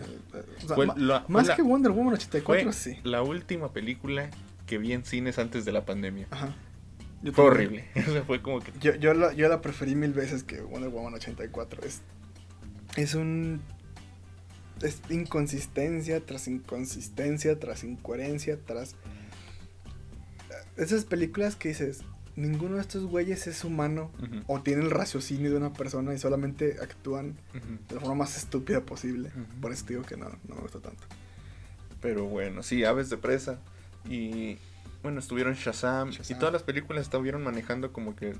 [0.63, 2.99] o sea, ma- la- más la- que Wonder Woman 84, Fue sí.
[3.03, 4.31] la última película
[4.65, 6.25] que vi en cines antes de la pandemia.
[6.31, 6.55] Ajá.
[7.21, 7.85] Yo Fue horrible.
[8.25, 8.71] Fue como que.
[8.81, 11.83] Yo, yo, la, yo la preferí mil veces que Wonder Woman 84.
[11.83, 12.01] Es,
[12.95, 13.61] es un.
[14.81, 18.95] Es inconsistencia tras inconsistencia, tras incoherencia, tras.
[20.77, 22.03] Esas películas que dices,
[22.35, 24.11] ninguno de estos güeyes es humano
[24.47, 27.35] o tiene el raciocinio de una persona y solamente actúan
[27.89, 29.29] de la forma más estúpida posible.
[29.29, 29.61] Ujú.
[29.61, 31.03] Por eso digo que no, no me gusta tanto.
[32.01, 33.59] Pero bueno, sí, Aves de Presa.
[34.07, 34.57] Y
[35.03, 36.11] bueno, estuvieron Shazam.
[36.11, 36.37] Shazam.
[36.37, 38.35] Y todas las películas estuvieron manejando como que.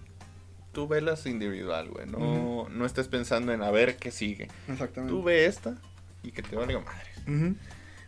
[0.71, 2.05] Tú velas individual, güey.
[2.05, 4.47] No, no estés pensando en a ver qué sigue.
[4.67, 5.13] Exactamente.
[5.13, 5.81] Tú ve esta
[6.23, 7.09] y que te valga madre.
[7.27, 7.55] Ujú.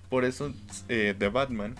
[0.09, 0.53] Por eso
[0.89, 1.75] eh, The Batman,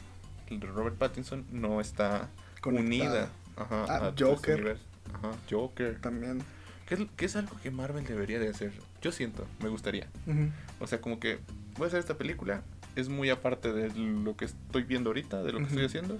[0.50, 2.30] de Robert Pattinson, no está
[2.62, 2.86] Conectada.
[2.86, 3.30] unida.
[3.58, 4.78] Ajá, Ah, a Joker.
[5.14, 6.00] Ajá, Joker.
[6.02, 6.42] También.
[6.88, 8.74] Que es, que es algo que Marvel debería de hacer.
[9.02, 10.08] Yo siento, me gustaría.
[10.28, 10.50] Ujú.
[10.80, 11.40] O sea, como que
[11.78, 12.64] voy a hacer esta película.
[12.96, 15.74] Es muy aparte de lo que estoy viendo ahorita, de lo que Ujú.
[15.80, 16.18] estoy haciendo.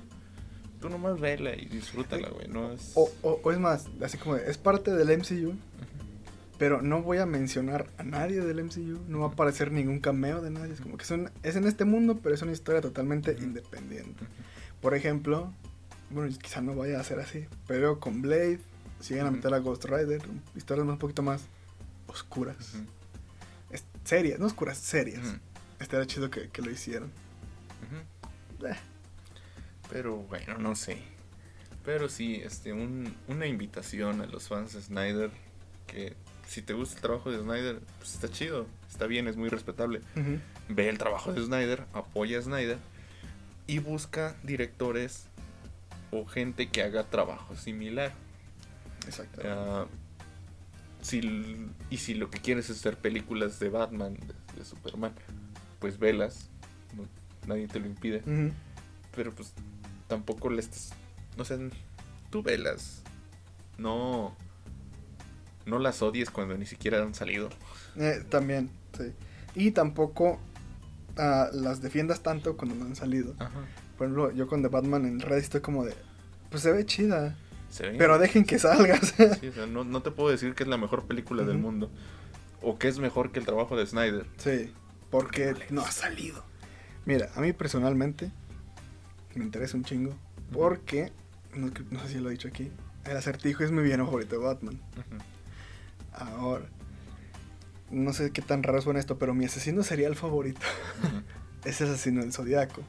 [0.80, 2.48] Tú nomás vela y disfrútala, güey.
[2.48, 2.94] No es...
[2.96, 5.54] O, o, o es más, así como es parte del MCU,
[6.62, 10.44] pero no voy a mencionar a nadie del MCU, no va a aparecer ningún cameo
[10.44, 13.36] de nadie, es como que son, es en este mundo, pero es una historia totalmente
[13.40, 14.26] independiente.
[14.80, 15.52] Por ejemplo,
[16.12, 18.60] bueno, quizá no vaya a ser así, pero con Blade
[19.00, 20.22] siguen a meter a Ghost Rider,
[20.56, 21.42] historias más un poquito más
[22.06, 22.74] oscuras,
[24.04, 25.26] serias, no oscuras, serias.
[25.26, 25.38] Ujú.
[25.80, 27.10] Estaría chido que, que lo hicieron.
[27.88, 28.68] Ujú.
[28.68, 28.76] Eh,
[29.90, 30.98] Pero bueno, no sé.
[31.84, 35.32] Pero sí, este, un- una invitación a los fans de Snyder.
[35.88, 36.16] Que
[36.52, 40.02] si te gusta el trabajo de Snyder, pues está chido, está bien, es muy respetable.
[40.70, 42.78] Ve el trabajo de Snyder, apoya a Snyder
[43.68, 45.26] y busca directores
[46.12, 48.12] o gente que haga trabajo similar.
[49.06, 49.42] Exacto.
[49.46, 49.86] Ah,
[51.02, 55.14] si, y si lo que quieres es hacer películas de Batman, de, de Superman,
[55.80, 56.50] pues velas,
[56.96, 57.08] no-
[57.48, 58.22] nadie te lo impide.
[59.16, 59.54] Pero pues
[60.08, 60.92] tampoco le estás.
[61.38, 61.58] O sea,
[62.30, 63.02] tú velas.
[63.78, 64.36] No.
[65.66, 67.50] No las odies cuando ni siquiera han salido.
[67.98, 69.14] Eh, también, sí.
[69.56, 70.40] Y tampoco
[71.18, 73.36] ah, las defiendas tanto cuando no han salido.
[73.40, 73.60] Ajá.
[73.98, 75.94] Por ejemplo, yo con The Batman en Reddit estoy como de,
[76.50, 77.36] pues se ve chida,
[77.70, 77.96] Se ve.
[77.98, 79.14] pero dejen que salgas.
[79.40, 81.92] Sí, o sea, no, no te puedo decir que es la mejor película del mundo.
[82.64, 84.26] O que es mejor que el trabajo de Snyder.
[84.38, 84.72] sí,
[85.10, 85.66] porque Vale.
[85.72, 86.44] no ha salido.
[87.06, 88.32] Mira, a mí personalmente
[89.36, 90.14] me interesa un chingo.
[90.54, 91.12] Porque,
[91.56, 92.72] no, no sé si lo he dicho aquí,
[93.06, 94.76] el acertijo es mi villano favorito de Batman.
[94.98, 95.22] Ujú.
[96.14, 96.66] Ahora,
[97.90, 100.62] no sé qué tan raro suena esto, pero mi asesino serial favorito
[101.04, 101.24] Ujú.
[101.70, 102.82] es el asesino del zodiaco.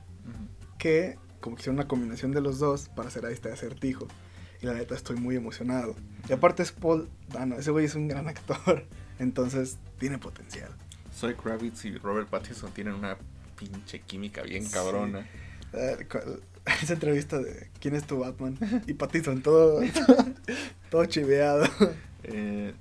[0.78, 4.08] Que, como que hicieron una combinación de los dos para hacer a este acertijo.
[4.60, 5.94] Y la neta estoy muy emocionado.
[6.28, 8.84] Y aparte es Paul Dano, ese güey es un gran actor.
[9.18, 10.70] Entonces tiene potencial.
[11.14, 13.16] Zoe Kravitz y Robert Pattinson tienen una
[13.56, 15.26] pinche química bien cabrona.
[15.72, 16.06] Eh,
[16.82, 18.56] Esa entrevista de ¿Quién es tu Batman?
[18.86, 19.80] Y Pattinson todo,
[20.90, 21.64] todo chiveado.
[22.22, 22.72] Eh,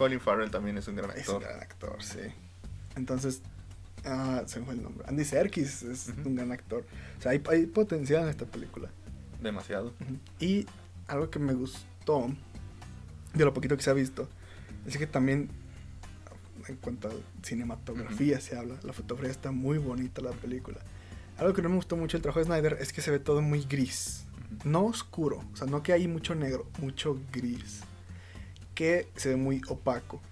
[0.00, 1.42] Colin Farrell también es un gran Es un actor.
[1.42, 2.20] gran actor, sí.
[2.96, 3.42] Entonces,
[4.06, 5.04] ah, se me fue el nombre.
[5.06, 6.86] Andy Serkis es un gran actor.
[7.18, 8.88] O sea, hay, hay potencial en esta película.
[9.42, 9.88] Demasiado.
[10.00, 10.16] Ujú.
[10.38, 10.66] Y
[11.06, 12.28] algo que me gustó
[13.34, 14.26] de lo poquito que se ha visto
[14.86, 15.50] es que también
[16.66, 20.78] en cuanto a cinematografía se habla, la fotografía está muy bonita la película.
[21.36, 23.42] Algo que no me gustó mucho del trabajo de Snyder es que se ve todo
[23.42, 24.24] muy gris.
[24.64, 27.82] No oscuro, o sea, no que hay mucho negro, mucho gris.
[28.80, 30.22] Que se ve muy opaco.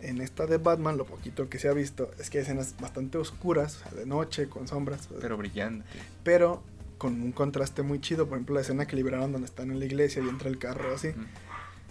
[0.00, 3.18] En esta de Batman, lo poquito que se ha visto es que hay escenas bastante
[3.18, 5.08] oscuras, o sea, de noche, con sombras.
[5.20, 5.84] Pero brillante.
[6.22, 6.62] pero
[6.96, 8.28] con un contraste muy chido.
[8.28, 10.94] Por ejemplo, la escena que liberaron donde están en la iglesia y entra el carro
[10.94, 11.08] así.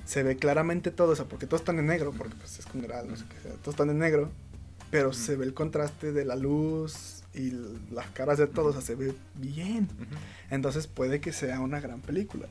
[0.05, 3.09] Se ve claramente todo, o sea, porque todos están en negro, porque pues es funeral,
[3.09, 3.51] no sé qué sea.
[3.55, 4.31] Todos están en negro,
[4.91, 7.51] pero se ve el contraste de la luz y
[7.91, 9.89] las caras de todos, o sea, se ve bien.
[10.49, 12.47] Entonces puede que sea una gran película.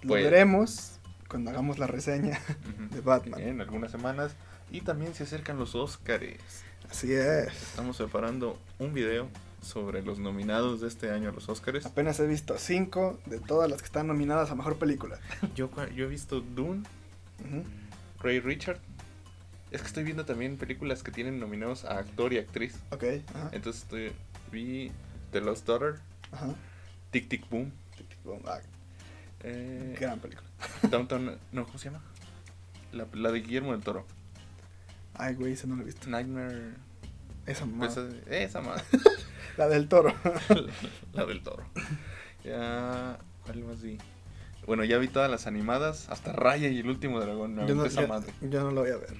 [0.00, 0.24] Lo Puede.
[0.24, 0.95] veremos
[1.28, 2.38] cuando hagamos la reseña
[2.90, 3.40] de Batman.
[3.40, 4.32] En algunas semanas.
[4.70, 6.26] Y también se acercan los Oscars.
[6.90, 7.48] Así es.
[7.48, 9.28] Estamos preparando un video
[9.62, 11.86] sobre los nominados de este año a los Oscars.
[11.86, 15.18] Apenas he visto cinco de todas las que están nominadas a mejor película.
[15.56, 16.82] Yo, yo he visto Dune,
[17.44, 17.64] Ujú.
[18.20, 18.78] Ray Richard.
[19.72, 22.74] Es que estoy viendo también películas que tienen nominados a actor y actriz.
[22.90, 23.02] Ok.
[23.52, 24.12] Entonces estoy,
[24.52, 24.92] vi
[25.32, 25.96] The Lost Daughter,
[26.30, 26.54] ajá.
[27.10, 27.72] Tic Tic Boom,
[28.46, 28.60] Ah,
[29.40, 30.48] eh, gran película.
[30.90, 32.02] Downtown, no, ¿cómo se llama?
[32.92, 34.06] La, la de Guillermo del Toro.
[35.14, 36.08] Ay, güey, esa no la he visto.
[36.08, 36.74] Nightmare.
[37.46, 37.86] Esa mamá.
[37.86, 38.82] Esa, esa más.
[39.56, 40.12] La del toro.
[41.14, 41.64] la del toro.
[42.44, 43.18] Ya.
[43.44, 43.96] ¿Cuál más vi?
[44.66, 47.54] Bueno, ya vi todas las animadas, hasta Raya y el último dragón.
[47.54, 48.30] Me yo, no, esa yo- madre.
[48.42, 49.16] yo no lo voy a ver.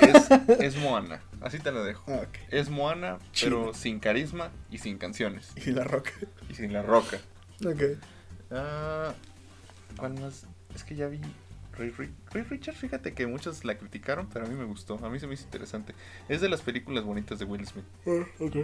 [0.00, 0.30] Es,
[0.60, 2.04] es Moana, así te lo dejo.
[2.12, 2.26] Ah.
[2.50, 3.56] Es Moana, China.
[3.56, 5.50] pero sin carisma y sin canciones.
[5.56, 6.12] Y la roca.
[6.48, 7.18] Y sin la roca.
[7.64, 7.82] Ok.
[8.52, 9.14] Ah,
[9.98, 10.46] ¿Cuál más?
[10.74, 11.20] Es que ya vi
[11.78, 14.94] Ray, Ri- Ray Richard, fíjate que muchos la criticaron, pero a mí me gustó.
[15.04, 15.94] A mí se me hizo interesante.
[16.28, 17.84] Es de las películas bonitas de Will Smith.
[18.06, 18.56] Ah, ok.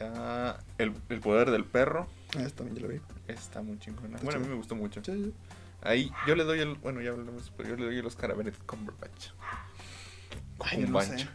[0.00, 3.00] Ah, el, el poder del perro Ah, esta también ya la vi.
[3.28, 4.14] está muy chingona.
[4.16, 5.02] Está Bueno, a mí me gustó mucho.
[5.04, 5.34] Sí, sí.
[5.82, 6.74] Ahí yo le doy el.
[6.76, 9.28] Bueno, ya hablamos, pero yo le doy el Oscar a Benedict Cumberbatch.
[10.60, 11.26] Ay, no sé.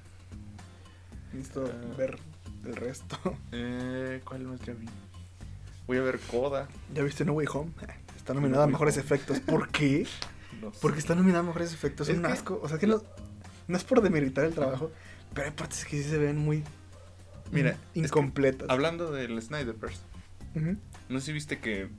[1.33, 1.95] Necesito Ah.
[1.97, 2.17] ver
[2.65, 3.17] el resto.
[3.51, 4.85] Eh, ¿Cuál más ya vi?
[5.87, 6.67] Voy a ver Coda.
[6.93, 7.71] ¿Ya viste No Way Home?
[8.25, 9.39] Está nominada a mejores efectos.
[9.39, 10.07] ¿Por qué?
[10.61, 10.79] No sé.
[10.81, 12.07] Porque está nominada a mejores efectos.
[12.07, 12.59] Es Es un que- asco.
[12.63, 13.03] O sea, que no,
[13.67, 14.89] no es por demeritar el trabajo,
[15.33, 16.63] pero hay partes que sí se ven muy
[17.51, 18.69] Mira, in- es que incompletas.
[18.69, 19.99] Hablando del Snyderverse,
[20.55, 20.77] Ujú.
[21.09, 21.89] no sé si viste que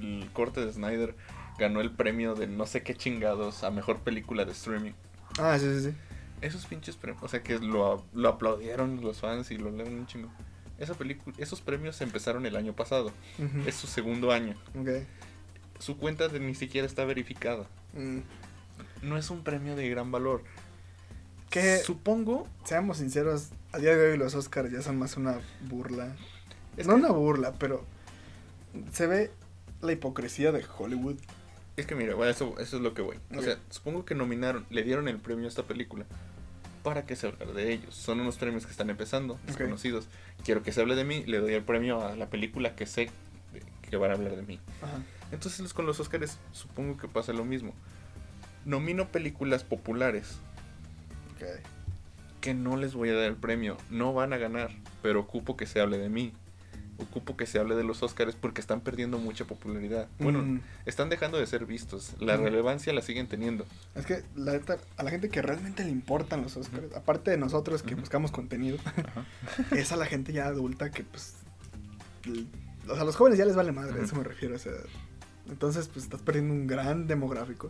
[0.00, 1.14] el corte de Snyder
[1.58, 4.92] ganó el premio de no sé qué chingados a mejor película de streaming.
[5.38, 5.96] Ah, sí, sí, sí.
[6.40, 10.06] Esos pinches premios, o sea que lo, lo aplaudieron los fans y lo leen un
[10.06, 10.30] chingo.
[10.78, 13.12] Esa película, esos premios empezaron el año pasado.
[13.66, 14.56] Es su segundo año.
[14.80, 14.88] Ok.
[15.78, 17.66] Su cuenta de ni siquiera está verificada.
[17.94, 18.18] Mm.
[19.02, 20.42] No es un premio de gran valor.
[21.50, 22.46] Que, Supongo.
[22.64, 26.14] seamos sinceros, a día de hoy los Oscars ya son más una burla.
[26.76, 27.84] Es no que- una burla, pero
[28.92, 29.30] se ve
[29.80, 31.16] la hipocresía de Hollywood.
[31.76, 33.16] Es que mira, bueno, eso, eso es lo que voy.
[33.36, 36.04] O sea, supongo que nominaron, le dieron el premio a esta película
[36.82, 37.94] para que se hablara de ellos.
[37.94, 40.08] Son unos premios que están empezando, desconocidos.
[40.44, 43.10] Quiero que se hable de mí, le doy el premio a la película que sé
[43.88, 44.60] que van a hablar de mí.
[44.82, 44.98] Ajá.
[45.32, 47.74] Entonces con los Oscars supongo que pasa lo mismo.
[48.64, 50.38] Nomino películas populares
[51.36, 51.44] Ok.
[52.40, 54.70] que no les voy a dar el premio, no van a ganar,
[55.02, 56.32] pero ocupo que se hable de mí.
[57.00, 60.08] Ocupo que se hable de los Oscars porque están perdiendo mucha popularidad.
[60.18, 60.60] Bueno, Mm.
[60.84, 62.14] están dejando de ser vistos.
[62.18, 62.42] La Mm.
[62.42, 63.64] relevancia la siguen teniendo.
[63.94, 67.36] Es que la neta, a la gente que realmente le importan los Oscars, aparte de
[67.36, 68.78] nosotros que buscamos contenido,
[69.70, 71.34] es a la gente ya adulta que pues
[72.88, 74.72] o sea, a los jóvenes ya les vale madre, a eso me refiero, o sea,
[75.48, 77.68] entonces pues estás perdiendo un gran demográfico.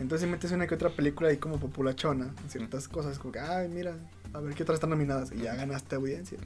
[0.00, 3.68] Entonces si metes una que otra película ahí como populachona, ciertas cosas como que, ay,
[3.68, 3.96] mira,
[4.32, 6.38] a ver qué otras están nominadas y ya ganaste audiencia.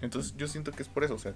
[0.00, 1.34] Entonces yo siento que es por eso, o sea,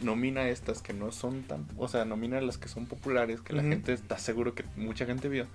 [0.00, 3.62] nomina estas que no son tan, o sea, nomina las que son populares, que la
[3.62, 5.46] gente está seguro que mucha gente vio.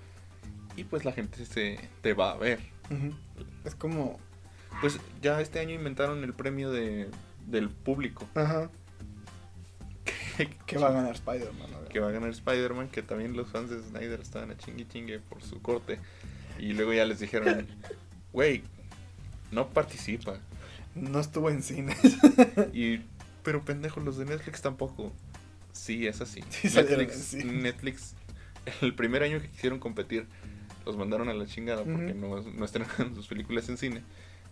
[0.77, 2.59] Y pues la gente se te va a ver.
[3.63, 4.19] Es como,
[4.81, 7.09] Pues ya este año inventaron el premio de,
[7.47, 8.27] del público.
[8.35, 8.69] ajá,
[10.65, 11.69] Que va a ganar Spider-Man.
[11.89, 15.19] que va a ganar Spider-Man, que también los fans de Snyder estaban a chingue chingue
[15.19, 15.99] por su corte.
[16.59, 17.67] Y luego ya les dijeron,
[18.33, 18.63] güey,
[19.51, 20.39] no participa.
[20.93, 21.97] No estuvo en cines.
[22.73, 23.01] Y,
[23.43, 25.11] pero pendejo, los de Netflix tampoco.
[25.73, 26.41] Sí, es así.
[26.51, 28.15] Sí Netflix,
[28.81, 30.25] el primer año que quisieron competir,
[30.85, 34.01] los mandaron a la chingada porque no, no estrenaron sus películas en cine.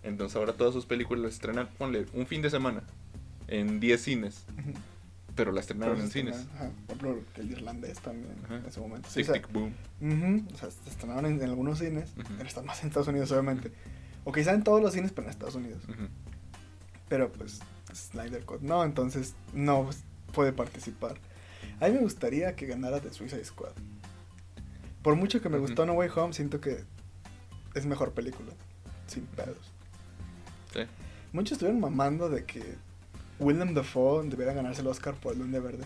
[0.04, 2.84] Entonces ahora todas sus películas las estrenan, ponle, un fin de semana,
[3.48, 4.46] en 10 cines.
[5.36, 6.48] Pero las estrenaron en cines.
[6.56, 6.72] Ajá.
[6.88, 8.58] Por ejemplo, el irlandés también Ajá.
[8.58, 9.10] en ese momento.
[9.10, 10.48] Sí, Tic, o sea, tic, boom.
[10.54, 12.14] o sea, se estrenaron en, en algunos cines.
[12.16, 13.72] Pero están más en Estados Unidos, obviamente.
[14.24, 15.84] O quizá en todos los cines, pero en Estados Unidos.
[17.10, 17.60] Pero pues
[17.94, 21.16] Snyder Cut no, entonces no pues, puede participar.
[21.80, 23.74] A mí me gustaría que ganara The Suicide Squad.
[25.02, 26.84] Por mucho que me gustó No Way Home, siento que
[27.74, 28.54] es mejor película.
[29.08, 29.72] Sin pedos.
[30.74, 30.82] Sí.
[31.34, 32.78] Muchos estuvieron mamando de que
[33.40, 35.84] Willem Dafoe debería ganarse el Oscar por el Duende Verde.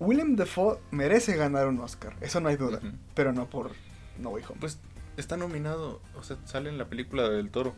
[0.00, 2.80] Willem Dafoe merece ganar un Oscar, eso no hay duda.
[3.14, 3.72] Pero no por
[4.20, 4.60] No Way Home.
[4.60, 4.78] Pues
[5.16, 7.74] está nominado, o sea, sale en la película del toro.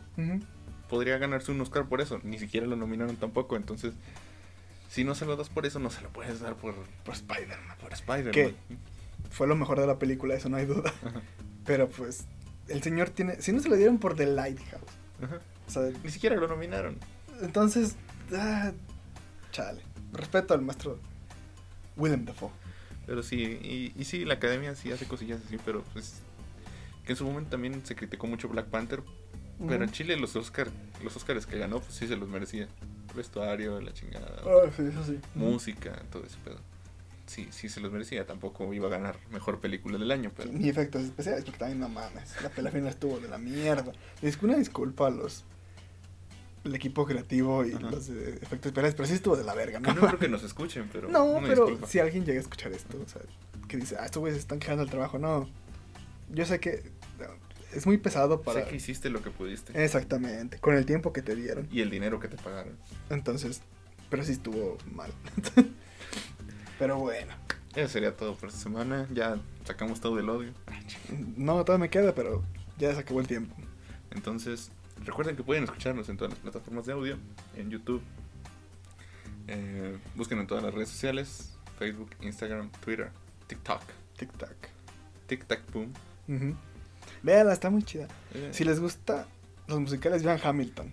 [0.89, 3.93] Podría ganarse un Oscar por eso, ni siquiera lo nominaron tampoco, entonces
[4.89, 6.75] si no se lo das por eso, no se lo puedes dar por,
[7.05, 7.77] Por Spider-Man.
[7.79, 8.33] por Spider-Man.
[8.33, 8.55] ¿Qué?
[9.29, 10.91] Fue lo mejor de la película, eso no hay duda.
[11.07, 11.21] Ajá,
[11.65, 12.25] Pero pues,
[12.67, 13.41] el señor tiene.
[13.41, 14.83] Si no se lo dieron por The Lighthouse.
[15.23, 15.39] ajá.
[15.65, 16.97] O sea, Ni siquiera lo nominaron.
[17.41, 17.95] entonces.
[18.37, 18.71] Ah,
[19.51, 19.81] chale.
[20.13, 20.99] Respeto al maestro
[21.97, 22.49] Willem Dafoe.
[23.05, 26.15] Pero sí, y, y sí, la academia sí hace cosillas así, pero pues
[27.05, 29.01] que en su momento también se criticó mucho Black Panther,
[29.67, 29.91] pero en.
[29.91, 30.67] Chile los Oscar,
[31.03, 32.67] los Oscars que ganó, pues sí se los merecía.
[33.15, 35.19] Vestuario, la chingada, Ah, sí, eso sí.
[35.35, 36.59] música, todo ese pedo.
[37.25, 40.69] Sí, sí se los merecía, tampoco iba a ganar mejor película del año, pero Ni
[40.69, 42.41] efectos especiales, porque también no mames.
[42.41, 43.91] La pelea final estuvo de la mierda.
[44.21, 45.43] Es una disculpa a los.
[46.63, 47.89] El equipo creativo y Ajá.
[47.89, 49.93] los de efectos especiales, pero sí estuvo de la verga, ¿no?
[49.93, 51.87] no creo que nos escuchen, pero No, pero disculpa.
[51.87, 53.21] si alguien llega a escuchar esto, o sea,
[53.67, 55.49] que dice, ah, estos güeyes se están quejando del trabajo, no.
[56.29, 56.83] Yo sé que
[57.19, 57.25] no,
[57.75, 58.63] es muy pesado para.
[58.63, 61.67] Sé que hiciste lo que pudiste Exactamente, con el tiempo que te dieron.
[61.71, 62.77] y el dinero que te pagaron.
[63.09, 63.61] Entonces,
[64.09, 65.11] pero sí estuvo mal.
[66.79, 67.33] pero bueno,
[67.75, 69.07] Eso sería todo por esta semana.
[69.13, 70.51] Ya sacamos todo el odio.
[71.37, 72.43] no, todavía me queda, pero
[72.77, 73.55] ya se acabó el tiempo.
[74.11, 74.71] Entonces,
[75.05, 77.17] recuerden que pueden escucharnos en todas las plataformas de audio,
[77.55, 78.01] en YouTube.
[79.47, 83.09] Eh, busquen en todas las redes sociales, Facebook, Instagram, Twitter,
[83.47, 83.81] TikTok,
[84.17, 84.55] Tic-tac.
[85.27, 85.93] TikTok Boom.
[86.27, 86.55] Ujú.
[87.23, 88.07] Véala, está muy chida.
[88.33, 89.27] Eh, Si les gusta
[89.67, 90.91] los musicales, vean Hamilton.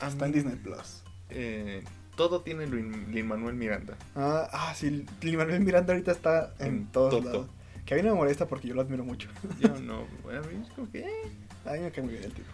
[0.00, 1.02] a Está en Disney Plus.
[1.30, 1.82] eh,
[2.16, 3.96] todo tiene Lin Manuel Miranda.
[4.14, 7.22] Ah, ah sí, Lin-Manuel Miranda ahorita está en, En todos todo.
[7.24, 7.50] lados.
[7.86, 9.28] Que a mí no me molesta porque yo lo admiro mucho.
[9.58, 10.00] Yo no,
[10.30, 11.00] a mí es como que...
[11.00, 11.22] eh.
[11.64, 12.48] A mí me cae muy bien el tipo.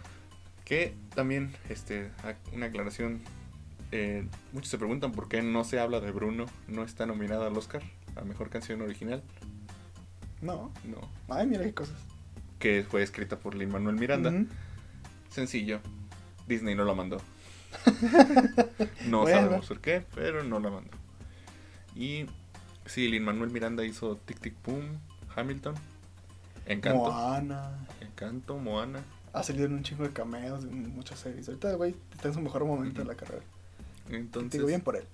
[0.69, 2.11] Que también, este,
[2.53, 3.21] una aclaración.
[3.91, 6.45] eh, muchos se preguntan por qué no se habla de Bruno.
[6.67, 7.81] No está nominada al Oscar
[8.15, 9.23] a mejor canción original.
[10.41, 11.01] No, No.
[11.27, 11.97] ay, mira qué cosas.
[12.59, 14.31] Que fue escrita por Lin Manuel Miranda.
[15.29, 15.79] Sencillo.
[16.47, 17.17] Disney no la mandó.
[19.07, 19.39] no Bueno.
[19.41, 20.91] sabemos por qué, pero no la mandó.
[21.95, 22.25] Y
[22.85, 24.99] sí, Lin Manuel Miranda hizo Tic Tic Boom,
[25.35, 25.75] Hamilton,
[26.65, 27.87] Encanto, Moana.
[28.01, 28.99] Encanto, Moana.
[29.33, 31.47] Ha salido en un chingo de cameos en muchas series.
[31.47, 33.43] Ahorita güey está en su mejor momento de la carrera.
[34.07, 35.05] Te Entonces, digo bien por él.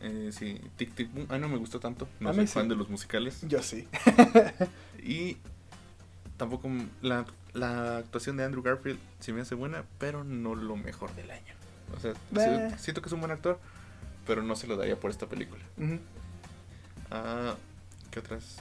[0.00, 1.26] eh, sí, Tic Tic Boom.
[1.28, 2.08] Ah, no me gustó tanto.
[2.20, 2.68] No A soy mí fan sí.
[2.70, 3.40] de los musicales.
[3.42, 3.88] Yo sí.
[5.02, 5.36] Y
[6.36, 6.68] tampoco
[7.02, 7.24] la,
[7.54, 11.54] la actuación de Andrew Garfield sí me hace buena, pero no lo mejor del año.
[11.96, 12.78] O sea, Bah.
[12.78, 13.58] siento que es un buen actor,
[14.26, 15.62] pero no se lo daría por esta película.
[17.10, 17.54] Ah,
[18.10, 18.56] ¿qué otras?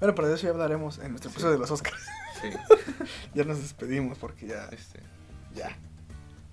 [0.00, 1.34] Bueno, pero de eso ya hablaremos en nuestro Sí.
[1.36, 2.04] episodio de los Oscars.
[2.52, 3.04] Sí,
[3.34, 4.66] ya nos despedimos porque ya.
[4.66, 5.00] este,
[5.54, 5.76] Ya.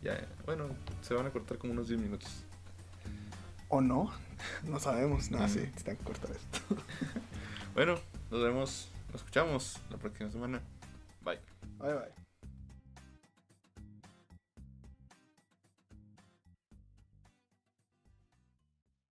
[0.03, 0.65] ya, bueno,
[1.01, 2.29] se van a cortar como unos 10 minutos.
[3.69, 4.11] ¿O no?
[4.63, 5.31] No sabemos.
[5.31, 5.49] Nada, Mm.
[5.49, 6.59] sí, están que cortar esto.
[7.73, 7.95] Bueno,
[8.29, 10.61] nos vemos, nos escuchamos la próxima semana.
[11.23, 11.39] Bye.
[11.79, 12.20] Bye, bye.